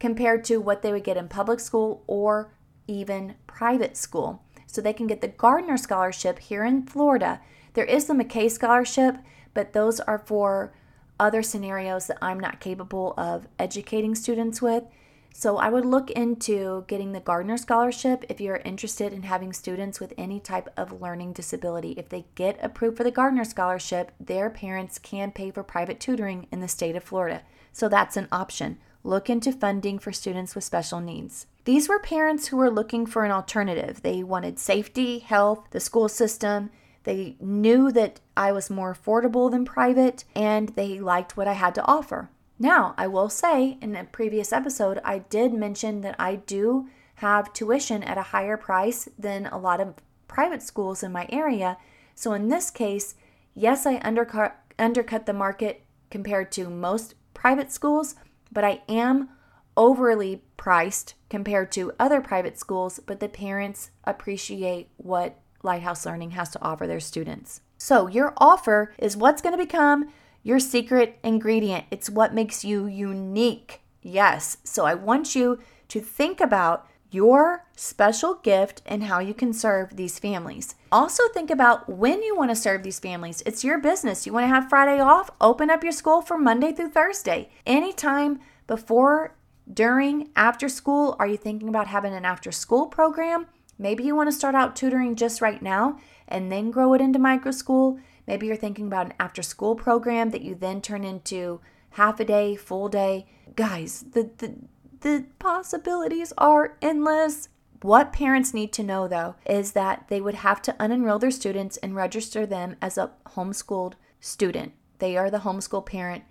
compared 0.00 0.44
to 0.44 0.58
what 0.58 0.82
they 0.82 0.92
would 0.92 1.04
get 1.04 1.16
in 1.16 1.28
public 1.28 1.60
school 1.60 2.02
or 2.08 2.52
even 2.88 3.34
private 3.46 3.96
school 3.96 4.42
so 4.66 4.80
they 4.80 4.92
can 4.92 5.06
get 5.06 5.20
the 5.20 5.28
Gardiner 5.28 5.76
Scholarship 5.76 6.38
here 6.38 6.64
in 6.64 6.86
Florida. 6.86 7.40
There 7.74 7.84
is 7.84 8.06
the 8.06 8.14
McKay 8.14 8.50
Scholarship, 8.50 9.16
but 9.52 9.72
those 9.72 10.00
are 10.00 10.18
for 10.18 10.72
other 11.18 11.42
scenarios 11.42 12.06
that 12.06 12.18
I'm 12.22 12.40
not 12.40 12.60
capable 12.60 13.14
of 13.18 13.46
educating 13.58 14.14
students 14.14 14.62
with. 14.62 14.84
So 15.32 15.56
I 15.56 15.70
would 15.70 15.86
look 15.86 16.10
into 16.10 16.84
getting 16.86 17.12
the 17.12 17.20
Gardiner 17.20 17.56
Scholarship 17.56 18.24
if 18.28 18.40
you're 18.40 18.56
interested 18.56 19.12
in 19.12 19.22
having 19.22 19.52
students 19.52 19.98
with 19.98 20.12
any 20.18 20.38
type 20.38 20.68
of 20.76 21.00
learning 21.00 21.32
disability. 21.32 21.92
If 21.92 22.08
they 22.08 22.26
get 22.34 22.58
approved 22.62 22.98
for 22.98 23.04
the 23.04 23.10
Gardiner 23.10 23.44
Scholarship, 23.44 24.12
their 24.20 24.50
parents 24.50 24.98
can 24.98 25.30
pay 25.30 25.50
for 25.50 25.62
private 25.62 25.98
tutoring 25.98 26.46
in 26.52 26.60
the 26.60 26.68
state 26.68 26.96
of 26.96 27.04
Florida. 27.04 27.42
So 27.72 27.88
that's 27.88 28.16
an 28.16 28.28
option. 28.30 28.78
Look 29.02 29.30
into 29.30 29.52
funding 29.52 29.98
for 29.98 30.12
students 30.12 30.54
with 30.54 30.64
special 30.64 31.00
needs. 31.00 31.46
These 31.64 31.88
were 31.88 32.00
parents 32.00 32.48
who 32.48 32.58
were 32.58 32.70
looking 32.70 33.06
for 33.06 33.24
an 33.24 33.30
alternative. 33.30 34.02
They 34.02 34.22
wanted 34.22 34.58
safety, 34.58 35.20
health, 35.20 35.68
the 35.70 35.80
school 35.80 36.08
system. 36.08 36.70
They 37.04 37.36
knew 37.40 37.90
that 37.92 38.20
I 38.36 38.52
was 38.52 38.68
more 38.68 38.94
affordable 38.94 39.50
than 39.50 39.64
private, 39.64 40.24
and 40.34 40.70
they 40.70 41.00
liked 41.00 41.36
what 41.36 41.48
I 41.48 41.54
had 41.54 41.74
to 41.76 41.86
offer. 41.86 42.28
Now, 42.62 42.94
I 42.98 43.06
will 43.06 43.30
say 43.30 43.78
in 43.80 43.96
a 43.96 44.04
previous 44.04 44.52
episode, 44.52 45.00
I 45.02 45.20
did 45.20 45.54
mention 45.54 46.02
that 46.02 46.14
I 46.18 46.36
do 46.36 46.88
have 47.16 47.54
tuition 47.54 48.02
at 48.02 48.18
a 48.18 48.22
higher 48.22 48.58
price 48.58 49.08
than 49.18 49.46
a 49.46 49.56
lot 49.56 49.80
of 49.80 49.94
private 50.28 50.62
schools 50.62 51.02
in 51.02 51.10
my 51.10 51.26
area. 51.30 51.78
So 52.14 52.34
in 52.34 52.48
this 52.48 52.70
case, 52.70 53.14
yes, 53.54 53.86
I 53.86 53.96
undercut, 54.04 54.58
undercut 54.78 55.24
the 55.24 55.32
market 55.32 55.84
compared 56.10 56.52
to 56.52 56.68
most 56.68 57.14
private 57.32 57.72
schools, 57.72 58.14
but 58.52 58.62
I 58.62 58.82
am 58.90 59.30
overly 59.74 60.42
priced 60.58 61.14
compared 61.30 61.72
to 61.72 61.92
other 61.98 62.20
private 62.20 62.58
schools, 62.58 63.00
but 63.06 63.20
the 63.20 63.28
parents 63.28 63.90
appreciate 64.04 64.90
what 64.98 65.40
Lighthouse 65.62 66.04
Learning 66.04 66.32
has 66.32 66.50
to 66.50 66.62
offer 66.62 66.86
their 66.86 67.00
students. 67.00 67.62
So, 67.78 68.06
your 68.06 68.34
offer 68.36 68.92
is 68.98 69.16
what's 69.16 69.40
going 69.40 69.56
to 69.56 69.64
become 69.64 70.10
your 70.42 70.58
secret 70.58 71.18
ingredient. 71.22 71.86
It's 71.90 72.10
what 72.10 72.34
makes 72.34 72.64
you 72.64 72.86
unique. 72.86 73.80
Yes. 74.02 74.58
So, 74.64 74.84
I 74.86 74.94
want 74.94 75.34
you 75.34 75.58
to 75.88 76.00
think 76.00 76.40
about 76.40 76.86
your 77.10 77.66
special 77.74 78.34
gift 78.34 78.82
and 78.86 79.04
how 79.04 79.18
you 79.18 79.34
can 79.34 79.52
serve 79.52 79.96
these 79.96 80.18
families. 80.18 80.76
Also, 80.92 81.24
think 81.28 81.50
about 81.50 81.88
when 81.88 82.22
you 82.22 82.36
want 82.36 82.50
to 82.50 82.56
serve 82.56 82.82
these 82.82 83.00
families. 83.00 83.42
It's 83.44 83.64
your 83.64 83.78
business. 83.78 84.26
You 84.26 84.32
want 84.32 84.44
to 84.44 84.48
have 84.48 84.68
Friday 84.68 85.00
off? 85.00 85.30
Open 85.40 85.70
up 85.70 85.82
your 85.82 85.92
school 85.92 86.22
for 86.22 86.38
Monday 86.38 86.72
through 86.72 86.90
Thursday. 86.90 87.50
Anytime 87.66 88.38
before 88.66 89.34
during, 89.72 90.30
after 90.36 90.68
school? 90.68 91.16
Are 91.18 91.26
you 91.26 91.36
thinking 91.36 91.68
about 91.68 91.86
having 91.86 92.14
an 92.14 92.24
after 92.24 92.52
school 92.52 92.86
program? 92.86 93.46
Maybe 93.78 94.04
you 94.04 94.14
want 94.14 94.28
to 94.28 94.36
start 94.36 94.54
out 94.54 94.76
tutoring 94.76 95.16
just 95.16 95.40
right 95.40 95.62
now 95.62 95.98
and 96.28 96.50
then 96.50 96.70
grow 96.70 96.94
it 96.94 97.00
into 97.00 97.18
micro 97.18 97.50
school. 97.50 97.98
Maybe 98.30 98.46
you're 98.46 98.54
thinking 98.54 98.86
about 98.86 99.06
an 99.06 99.14
after 99.18 99.42
school 99.42 99.74
program 99.74 100.30
that 100.30 100.42
you 100.42 100.54
then 100.54 100.80
turn 100.80 101.02
into 101.02 101.60
half 101.90 102.20
a 102.20 102.24
day, 102.24 102.54
full 102.54 102.88
day. 102.88 103.26
Guys, 103.56 104.04
the, 104.12 104.30
the, 104.38 104.54
the 105.00 105.24
possibilities 105.40 106.32
are 106.38 106.76
endless. 106.80 107.48
What 107.82 108.12
parents 108.12 108.54
need 108.54 108.72
to 108.74 108.84
know 108.84 109.08
though 109.08 109.34
is 109.46 109.72
that 109.72 110.06
they 110.06 110.20
would 110.20 110.36
have 110.36 110.62
to 110.62 110.74
unenroll 110.74 111.18
their 111.18 111.32
students 111.32 111.76
and 111.78 111.96
register 111.96 112.46
them 112.46 112.76
as 112.80 112.96
a 112.96 113.10
homeschooled 113.30 113.94
student. 114.20 114.74
They 115.00 115.16
are 115.16 115.28
the 115.28 115.38
homeschool 115.38 115.84
parent. 115.84 116.22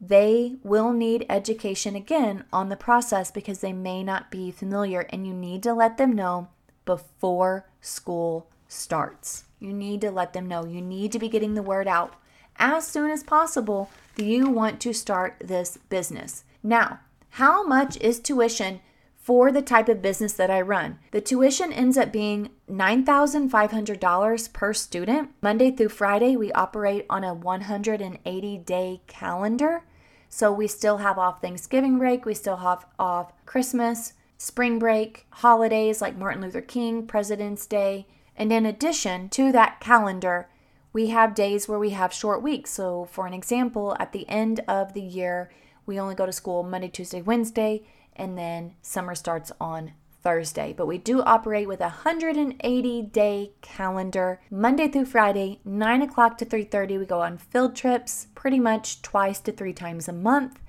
They 0.00 0.56
will 0.62 0.94
need 0.94 1.26
education 1.28 1.94
again 1.94 2.44
on 2.54 2.70
the 2.70 2.76
process 2.76 3.30
because 3.30 3.58
they 3.58 3.74
may 3.74 4.02
not 4.02 4.30
be 4.30 4.50
familiar, 4.50 5.00
and 5.10 5.26
you 5.26 5.34
need 5.34 5.62
to 5.64 5.74
let 5.74 5.98
them 5.98 6.12
know 6.12 6.48
before 6.86 7.68
school 7.82 8.48
starts. 8.66 9.44
You 9.64 9.72
need 9.72 10.02
to 10.02 10.10
let 10.10 10.34
them 10.34 10.46
know. 10.46 10.66
You 10.66 10.82
need 10.82 11.10
to 11.12 11.18
be 11.18 11.30
getting 11.30 11.54
the 11.54 11.62
word 11.62 11.88
out 11.88 12.14
as 12.56 12.86
soon 12.86 13.10
as 13.10 13.22
possible 13.22 13.90
that 14.16 14.24
you 14.24 14.50
want 14.50 14.78
to 14.80 14.92
start 14.92 15.36
this 15.42 15.78
business. 15.88 16.44
Now, 16.62 17.00
how 17.30 17.66
much 17.66 17.96
is 18.00 18.20
tuition 18.20 18.80
for 19.16 19.50
the 19.50 19.62
type 19.62 19.88
of 19.88 20.02
business 20.02 20.34
that 20.34 20.50
I 20.50 20.60
run? 20.60 20.98
The 21.12 21.22
tuition 21.22 21.72
ends 21.72 21.96
up 21.96 22.12
being 22.12 22.50
$9,500 22.70 24.52
per 24.52 24.72
student. 24.74 25.30
Monday 25.40 25.70
through 25.70 25.88
Friday, 25.88 26.36
we 26.36 26.52
operate 26.52 27.06
on 27.08 27.24
a 27.24 27.32
180 27.32 28.58
day 28.58 29.00
calendar. 29.06 29.82
So 30.28 30.52
we 30.52 30.66
still 30.66 30.98
have 30.98 31.18
off 31.18 31.40
Thanksgiving 31.40 31.98
break, 31.98 32.26
we 32.26 32.34
still 32.34 32.56
have 32.56 32.84
off 32.98 33.32
Christmas, 33.46 34.12
spring 34.36 34.78
break, 34.78 35.26
holidays 35.30 36.02
like 36.02 36.18
Martin 36.18 36.42
Luther 36.42 36.60
King, 36.60 37.06
President's 37.06 37.66
Day. 37.66 38.06
And 38.36 38.52
in 38.52 38.66
addition 38.66 39.28
to 39.30 39.52
that 39.52 39.80
calendar, 39.80 40.48
we 40.92 41.08
have 41.08 41.34
days 41.34 41.68
where 41.68 41.78
we 41.78 41.90
have 41.90 42.12
short 42.12 42.42
weeks. 42.42 42.70
So, 42.70 43.04
for 43.04 43.26
an 43.26 43.34
example, 43.34 43.96
at 43.98 44.12
the 44.12 44.28
end 44.28 44.60
of 44.68 44.94
the 44.94 45.02
year, 45.02 45.50
we 45.86 46.00
only 46.00 46.14
go 46.14 46.26
to 46.26 46.32
school 46.32 46.62
Monday, 46.62 46.88
Tuesday, 46.88 47.20
Wednesday, 47.20 47.84
and 48.16 48.38
then 48.38 48.74
summer 48.80 49.14
starts 49.14 49.52
on 49.60 49.92
Thursday. 50.22 50.72
But 50.72 50.86
we 50.86 50.98
do 50.98 51.22
operate 51.22 51.68
with 51.68 51.80
a 51.80 52.00
180 52.04 53.02
day 53.02 53.52
calendar. 53.60 54.40
Monday 54.50 54.88
through 54.88 55.04
Friday, 55.04 55.60
9 55.64 56.02
o'clock 56.02 56.38
to 56.38 56.46
3:30, 56.46 56.98
we 56.98 57.06
go 57.06 57.20
on 57.20 57.38
field 57.38 57.76
trips 57.76 58.28
pretty 58.34 58.58
much 58.58 59.02
twice 59.02 59.38
to 59.40 59.52
three 59.52 59.74
times 59.74 60.08
a 60.08 60.12
month. 60.12 60.60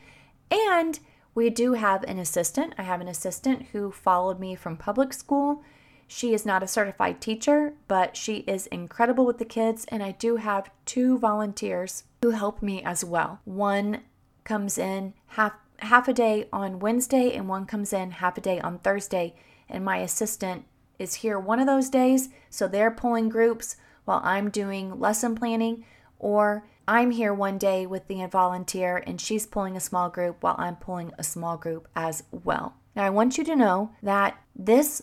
And 0.51 0.99
we 1.33 1.49
do 1.49 1.73
have 1.73 2.03
an 2.03 2.19
assistant. 2.19 2.73
I 2.77 2.83
have 2.83 3.01
an 3.01 3.07
assistant 3.07 3.67
who 3.71 3.91
followed 3.91 4.39
me 4.39 4.55
from 4.55 4.77
public 4.77 5.13
school. 5.13 5.63
She 6.07 6.33
is 6.33 6.45
not 6.45 6.63
a 6.63 6.67
certified 6.67 7.19
teacher, 7.19 7.73
but 7.87 8.15
she 8.15 8.37
is 8.47 8.67
incredible 8.67 9.25
with 9.25 9.37
the 9.37 9.45
kids. 9.45 9.85
And 9.89 10.03
I 10.03 10.11
do 10.11 10.37
have 10.37 10.69
two 10.85 11.17
volunteers 11.17 12.03
who 12.21 12.31
help 12.31 12.61
me 12.61 12.83
as 12.83 13.03
well. 13.03 13.39
One 13.45 14.01
comes 14.43 14.77
in 14.77 15.13
half 15.27 15.53
half 15.79 16.07
a 16.07 16.13
day 16.13 16.47
on 16.53 16.79
Wednesday 16.79 17.35
and 17.35 17.49
one 17.49 17.65
comes 17.65 17.91
in 17.91 18.11
half 18.11 18.37
a 18.37 18.41
day 18.41 18.59
on 18.59 18.79
Thursday. 18.79 19.35
And 19.67 19.83
my 19.83 19.97
assistant 19.97 20.65
is 20.99 21.15
here 21.15 21.37
one 21.39 21.59
of 21.59 21.67
those 21.67 21.89
days, 21.89 22.29
so 22.49 22.67
they're 22.67 22.91
pulling 22.91 23.27
groups 23.27 23.75
while 24.05 24.21
I'm 24.23 24.49
doing 24.49 24.99
lesson 24.99 25.35
planning, 25.35 25.83
or 26.19 26.65
I'm 26.87 27.11
here 27.11 27.33
one 27.33 27.57
day 27.57 27.85
with 27.85 28.07
the 28.07 28.25
volunteer 28.27 29.03
and 29.05 29.19
she's 29.19 29.47
pulling 29.47 29.75
a 29.75 29.81
small 29.81 30.09
group 30.09 30.37
while 30.41 30.55
I'm 30.57 30.75
pulling 30.75 31.11
a 31.17 31.23
small 31.23 31.57
group 31.57 31.87
as 31.95 32.23
well. 32.31 32.75
Now, 32.95 33.03
I 33.03 33.09
want 33.09 33.37
you 33.37 33.43
to 33.43 33.55
know 33.55 33.91
that 34.03 34.37
this 34.55 35.01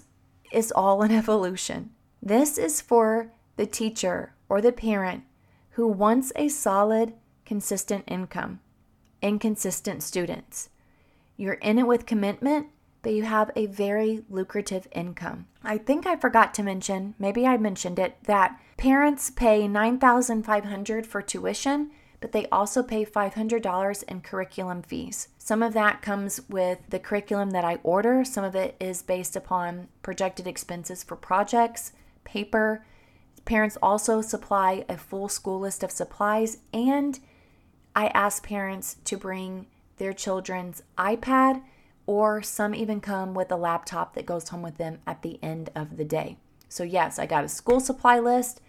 is 0.53 0.73
all 0.73 1.03
an 1.03 1.11
evolution. 1.12 1.91
This 2.21 2.59
is 2.59 2.81
for 2.81 3.33
the 3.57 3.67
teacher 3.67 4.35
or 4.49 4.61
the 4.61 4.73
parent 4.73 5.25
who 5.71 5.87
wants 5.87 6.33
a 6.37 6.49
solid, 6.49 7.15
consistent 7.45 8.05
income 8.07 8.61
inconsistent 9.23 10.03
students. 10.03 10.69
You're 11.37 11.55
in 11.55 11.79
it 11.79 11.87
with 11.87 12.05
commitment, 12.05 12.67
but 13.01 13.15
you 13.15 13.23
have 13.23 13.51
a 13.57 13.67
very 13.67 14.25
lucrative 14.29 14.87
income. 14.93 15.47
I 15.62 15.79
think 15.79 16.07
I 16.07 16.17
forgot 16.17 16.53
to 16.55 16.62
mention, 16.62 17.15
maybe 17.19 17.47
I 17.47 17.57
mentioned 17.57 17.99
it, 17.99 18.17
that 18.25 18.61
parents 18.77 19.31
pay 19.31 19.67
9,500 19.67 21.07
for 21.07 21.23
tuition, 21.23 21.91
but 22.23 22.33
they 22.33 22.47
also 22.47 22.83
pay 22.83 23.05
$500 23.05 24.05
in 24.05 24.21
curriculum 24.23 24.81
fees. 24.81 25.29
Some 25.37 25.63
of 25.63 25.75
that 25.75 26.01
comes 26.01 26.41
with 26.49 26.79
the 26.89 26.99
curriculum 26.99 27.51
that 27.51 27.65
I 27.65 27.79
order, 27.83 28.25
some 28.25 28.45
of 28.45 28.55
it 28.55 28.75
is 28.81 29.03
based 29.03 29.37
upon 29.37 29.89
projected 30.03 30.47
expenses 30.47 31.03
for 31.03 31.17
projects, 31.17 31.93
paper. 32.25 32.87
Parents 33.45 33.77
also 33.83 34.23
supply 34.23 34.87
a 34.89 34.97
full 34.97 35.29
school 35.29 35.61
list 35.61 35.83
of 35.83 35.91
supplies 35.91 36.59
and 36.73 37.19
I 37.95 38.07
ask 38.09 38.43
parents 38.43 38.97
to 39.05 39.17
bring 39.17 39.67
their 39.99 40.13
children's 40.13 40.83
iPad, 40.97 41.63
or 42.07 42.43
some 42.43 42.75
even 42.75 43.01
come 43.01 43.35
with 43.35 43.53
a 43.53 43.57
laptop 43.57 44.15
that 44.15 44.27
goes 44.27 44.49
home 44.49 44.63
with 44.63 44.79
them 44.79 44.99
at 45.07 45.23
the 45.23 45.39
end 45.43 45.71
of 45.75 45.97
the 45.97 46.05
day. 46.05 46.39
So, 46.69 46.83
yes, 46.83 47.19
I 47.19 47.27
got 47.27 47.45
a 47.45 47.49
school 47.49 47.81
supply 47.81 48.19
list. 48.19 48.61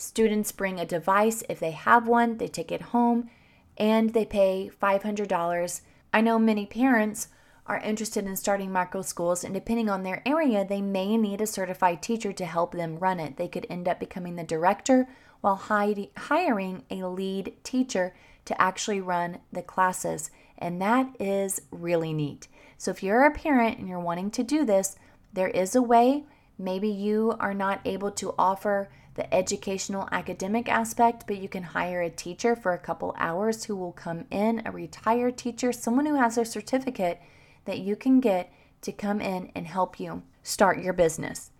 Students 0.00 0.50
bring 0.50 0.80
a 0.80 0.86
device 0.86 1.42
if 1.50 1.60
they 1.60 1.72
have 1.72 2.08
one, 2.08 2.38
they 2.38 2.48
take 2.48 2.72
it 2.72 2.80
home, 2.80 3.28
and 3.76 4.14
they 4.14 4.24
pay 4.24 4.70
$500. 4.82 5.80
I 6.14 6.22
know 6.22 6.38
many 6.38 6.64
parents 6.64 7.28
are 7.66 7.76
interested 7.80 8.24
in 8.24 8.34
starting 8.36 8.72
micro 8.72 9.02
schools, 9.02 9.44
and 9.44 9.52
depending 9.52 9.90
on 9.90 10.02
their 10.02 10.22
area, 10.24 10.64
they 10.64 10.80
may 10.80 11.18
need 11.18 11.42
a 11.42 11.46
certified 11.46 12.00
teacher 12.00 12.32
to 12.32 12.46
help 12.46 12.72
them 12.72 12.98
run 12.98 13.20
it. 13.20 13.36
They 13.36 13.46
could 13.46 13.66
end 13.68 13.86
up 13.88 14.00
becoming 14.00 14.36
the 14.36 14.42
director 14.42 15.06
while 15.42 15.56
hiring 15.56 16.84
a 16.90 17.04
lead 17.04 17.52
teacher 17.62 18.14
to 18.46 18.60
actually 18.60 19.02
run 19.02 19.40
the 19.52 19.60
classes. 19.60 20.30
And 20.56 20.80
that 20.80 21.14
is 21.20 21.60
really 21.70 22.14
neat. 22.14 22.48
So 22.78 22.90
if 22.90 23.02
you're 23.02 23.24
a 23.24 23.30
parent 23.30 23.78
and 23.78 23.86
you're 23.86 24.00
wanting 24.00 24.30
to 24.30 24.42
do 24.42 24.64
this, 24.64 24.96
there 25.34 25.48
is 25.48 25.76
a 25.76 25.82
way. 25.82 26.24
Maybe 26.58 26.88
you 26.88 27.36
are 27.38 27.54
not 27.54 27.82
able 27.84 28.10
to 28.12 28.34
offer 28.38 28.90
the 29.14 29.32
educational 29.34 30.08
academic 30.12 30.68
aspect, 30.68 31.24
but 31.26 31.38
you 31.38 31.48
can 31.48 31.62
hire 31.62 32.02
a 32.02 32.10
teacher 32.10 32.54
for 32.54 32.72
a 32.72 32.78
couple 32.78 33.14
hours 33.18 33.64
who 33.64 33.76
will 33.76 33.92
come 33.92 34.24
in, 34.30 34.62
a 34.64 34.70
retired 34.70 35.36
teacher, 35.36 35.72
someone 35.72 36.06
who 36.06 36.14
has 36.14 36.38
a 36.38 36.44
certificate 36.44 37.20
that 37.64 37.78
you 37.78 37.96
can 37.96 38.20
get 38.20 38.52
to 38.82 38.92
come 38.92 39.20
in 39.20 39.50
and 39.54 39.66
help 39.66 40.00
you 40.00 40.22
start 40.42 40.82
your 40.82 40.92
business. 40.92 41.50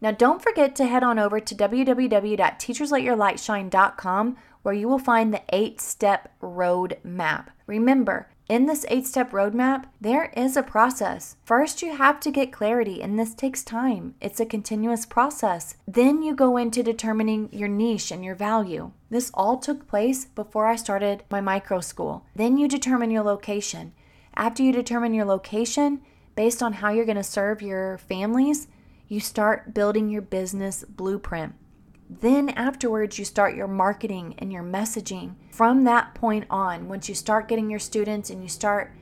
Now, 0.00 0.12
don't 0.12 0.42
forget 0.42 0.76
to 0.76 0.86
head 0.86 1.02
on 1.02 1.18
over 1.18 1.40
to 1.40 1.54
www.teachersletyourlightshine.com 1.54 4.36
where 4.62 4.74
you 4.74 4.88
will 4.88 4.98
find 4.98 5.32
the 5.32 5.42
eight 5.50 5.80
step 5.80 6.32
road 6.40 6.98
map. 7.02 7.50
Remember, 7.66 8.28
in 8.48 8.64
this 8.64 8.86
eight 8.88 9.06
step 9.06 9.30
roadmap, 9.32 9.84
there 10.00 10.32
is 10.34 10.56
a 10.56 10.62
process. 10.62 11.36
First, 11.44 11.82
you 11.82 11.96
have 11.96 12.18
to 12.20 12.30
get 12.30 12.50
clarity, 12.50 13.02
and 13.02 13.18
this 13.18 13.34
takes 13.34 13.62
time. 13.62 14.14
It's 14.22 14.40
a 14.40 14.46
continuous 14.46 15.04
process. 15.04 15.76
Then 15.86 16.22
you 16.22 16.34
go 16.34 16.56
into 16.56 16.82
determining 16.82 17.50
your 17.52 17.68
niche 17.68 18.10
and 18.10 18.24
your 18.24 18.34
value. 18.34 18.92
This 19.10 19.30
all 19.34 19.58
took 19.58 19.86
place 19.86 20.24
before 20.24 20.66
I 20.66 20.76
started 20.76 21.24
my 21.30 21.42
micro 21.42 21.80
school. 21.80 22.24
Then 22.34 22.56
you 22.56 22.68
determine 22.68 23.10
your 23.10 23.22
location. 23.22 23.92
After 24.34 24.62
you 24.62 24.72
determine 24.72 25.12
your 25.12 25.26
location, 25.26 26.00
based 26.34 26.62
on 26.62 26.74
how 26.74 26.90
you're 26.90 27.04
going 27.04 27.16
to 27.16 27.22
serve 27.22 27.60
your 27.60 27.98
families, 27.98 28.68
you 29.08 29.20
start 29.20 29.74
building 29.74 30.08
your 30.08 30.22
business 30.22 30.84
blueprint. 30.88 31.54
Then, 32.10 32.48
afterwards, 32.50 33.18
you 33.18 33.24
start 33.24 33.54
your 33.54 33.68
marketing 33.68 34.34
and 34.38 34.52
your 34.52 34.62
messaging. 34.62 35.34
From 35.50 35.84
that 35.84 36.14
point 36.14 36.46
on, 36.48 36.88
once 36.88 37.08
you 37.08 37.14
start 37.14 37.48
getting 37.48 37.68
your 37.68 37.78
students 37.78 38.30
and 38.30 38.42
you 38.42 38.48
start 38.48 38.92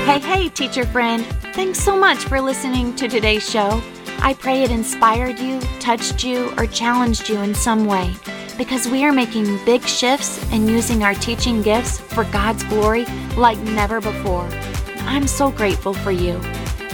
Hey, 0.04 0.18
hey, 0.18 0.48
teacher 0.48 0.84
friend. 0.86 1.24
Thanks 1.54 1.78
so 1.78 1.96
much 1.96 2.18
for 2.18 2.40
listening 2.40 2.96
to 2.96 3.06
today's 3.08 3.48
show. 3.48 3.80
I 4.24 4.34
pray 4.34 4.62
it 4.62 4.70
inspired 4.70 5.40
you, 5.40 5.60
touched 5.80 6.22
you, 6.22 6.52
or 6.56 6.66
challenged 6.66 7.28
you 7.28 7.40
in 7.40 7.56
some 7.56 7.86
way 7.86 8.14
because 8.56 8.86
we 8.86 9.04
are 9.04 9.12
making 9.12 9.62
big 9.64 9.82
shifts 9.82 10.40
and 10.52 10.70
using 10.70 11.02
our 11.02 11.14
teaching 11.14 11.60
gifts 11.60 11.98
for 11.98 12.22
God's 12.24 12.62
glory 12.64 13.04
like 13.36 13.58
never 13.58 14.00
before. 14.00 14.48
I'm 15.00 15.26
so 15.26 15.50
grateful 15.50 15.92
for 15.92 16.12
you. 16.12 16.38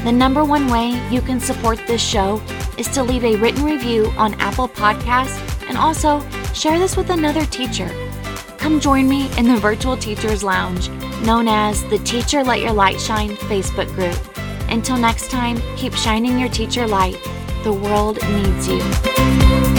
The 0.04 0.12
number 0.12 0.42
one 0.42 0.68
way 0.68 0.98
you 1.10 1.20
can 1.20 1.38
support 1.38 1.78
this 1.86 2.00
show 2.00 2.40
is 2.78 2.88
to 2.88 3.02
leave 3.02 3.24
a 3.24 3.36
written 3.36 3.62
review 3.62 4.06
on 4.16 4.32
Apple 4.40 4.68
Podcasts 4.68 5.38
and 5.68 5.76
also 5.76 6.26
share 6.54 6.78
this 6.78 6.96
with 6.96 7.10
another 7.10 7.44
teacher. 7.46 7.90
Come 8.56 8.80
join 8.80 9.06
me 9.06 9.30
in 9.36 9.46
the 9.46 9.56
Virtual 9.58 9.98
Teachers 9.98 10.42
Lounge, 10.42 10.88
known 11.22 11.46
as 11.46 11.84
the 11.90 11.98
Teacher 11.98 12.42
Let 12.42 12.60
Your 12.60 12.72
Light 12.72 12.98
Shine 12.98 13.36
Facebook 13.36 13.92
group. 13.94 14.37
Until 14.68 14.96
next 14.96 15.30
time, 15.30 15.60
keep 15.76 15.94
shining 15.94 16.38
your 16.38 16.48
teacher 16.48 16.86
light. 16.86 17.18
The 17.64 17.72
world 17.72 18.18
needs 18.30 18.68
you. 18.68 19.77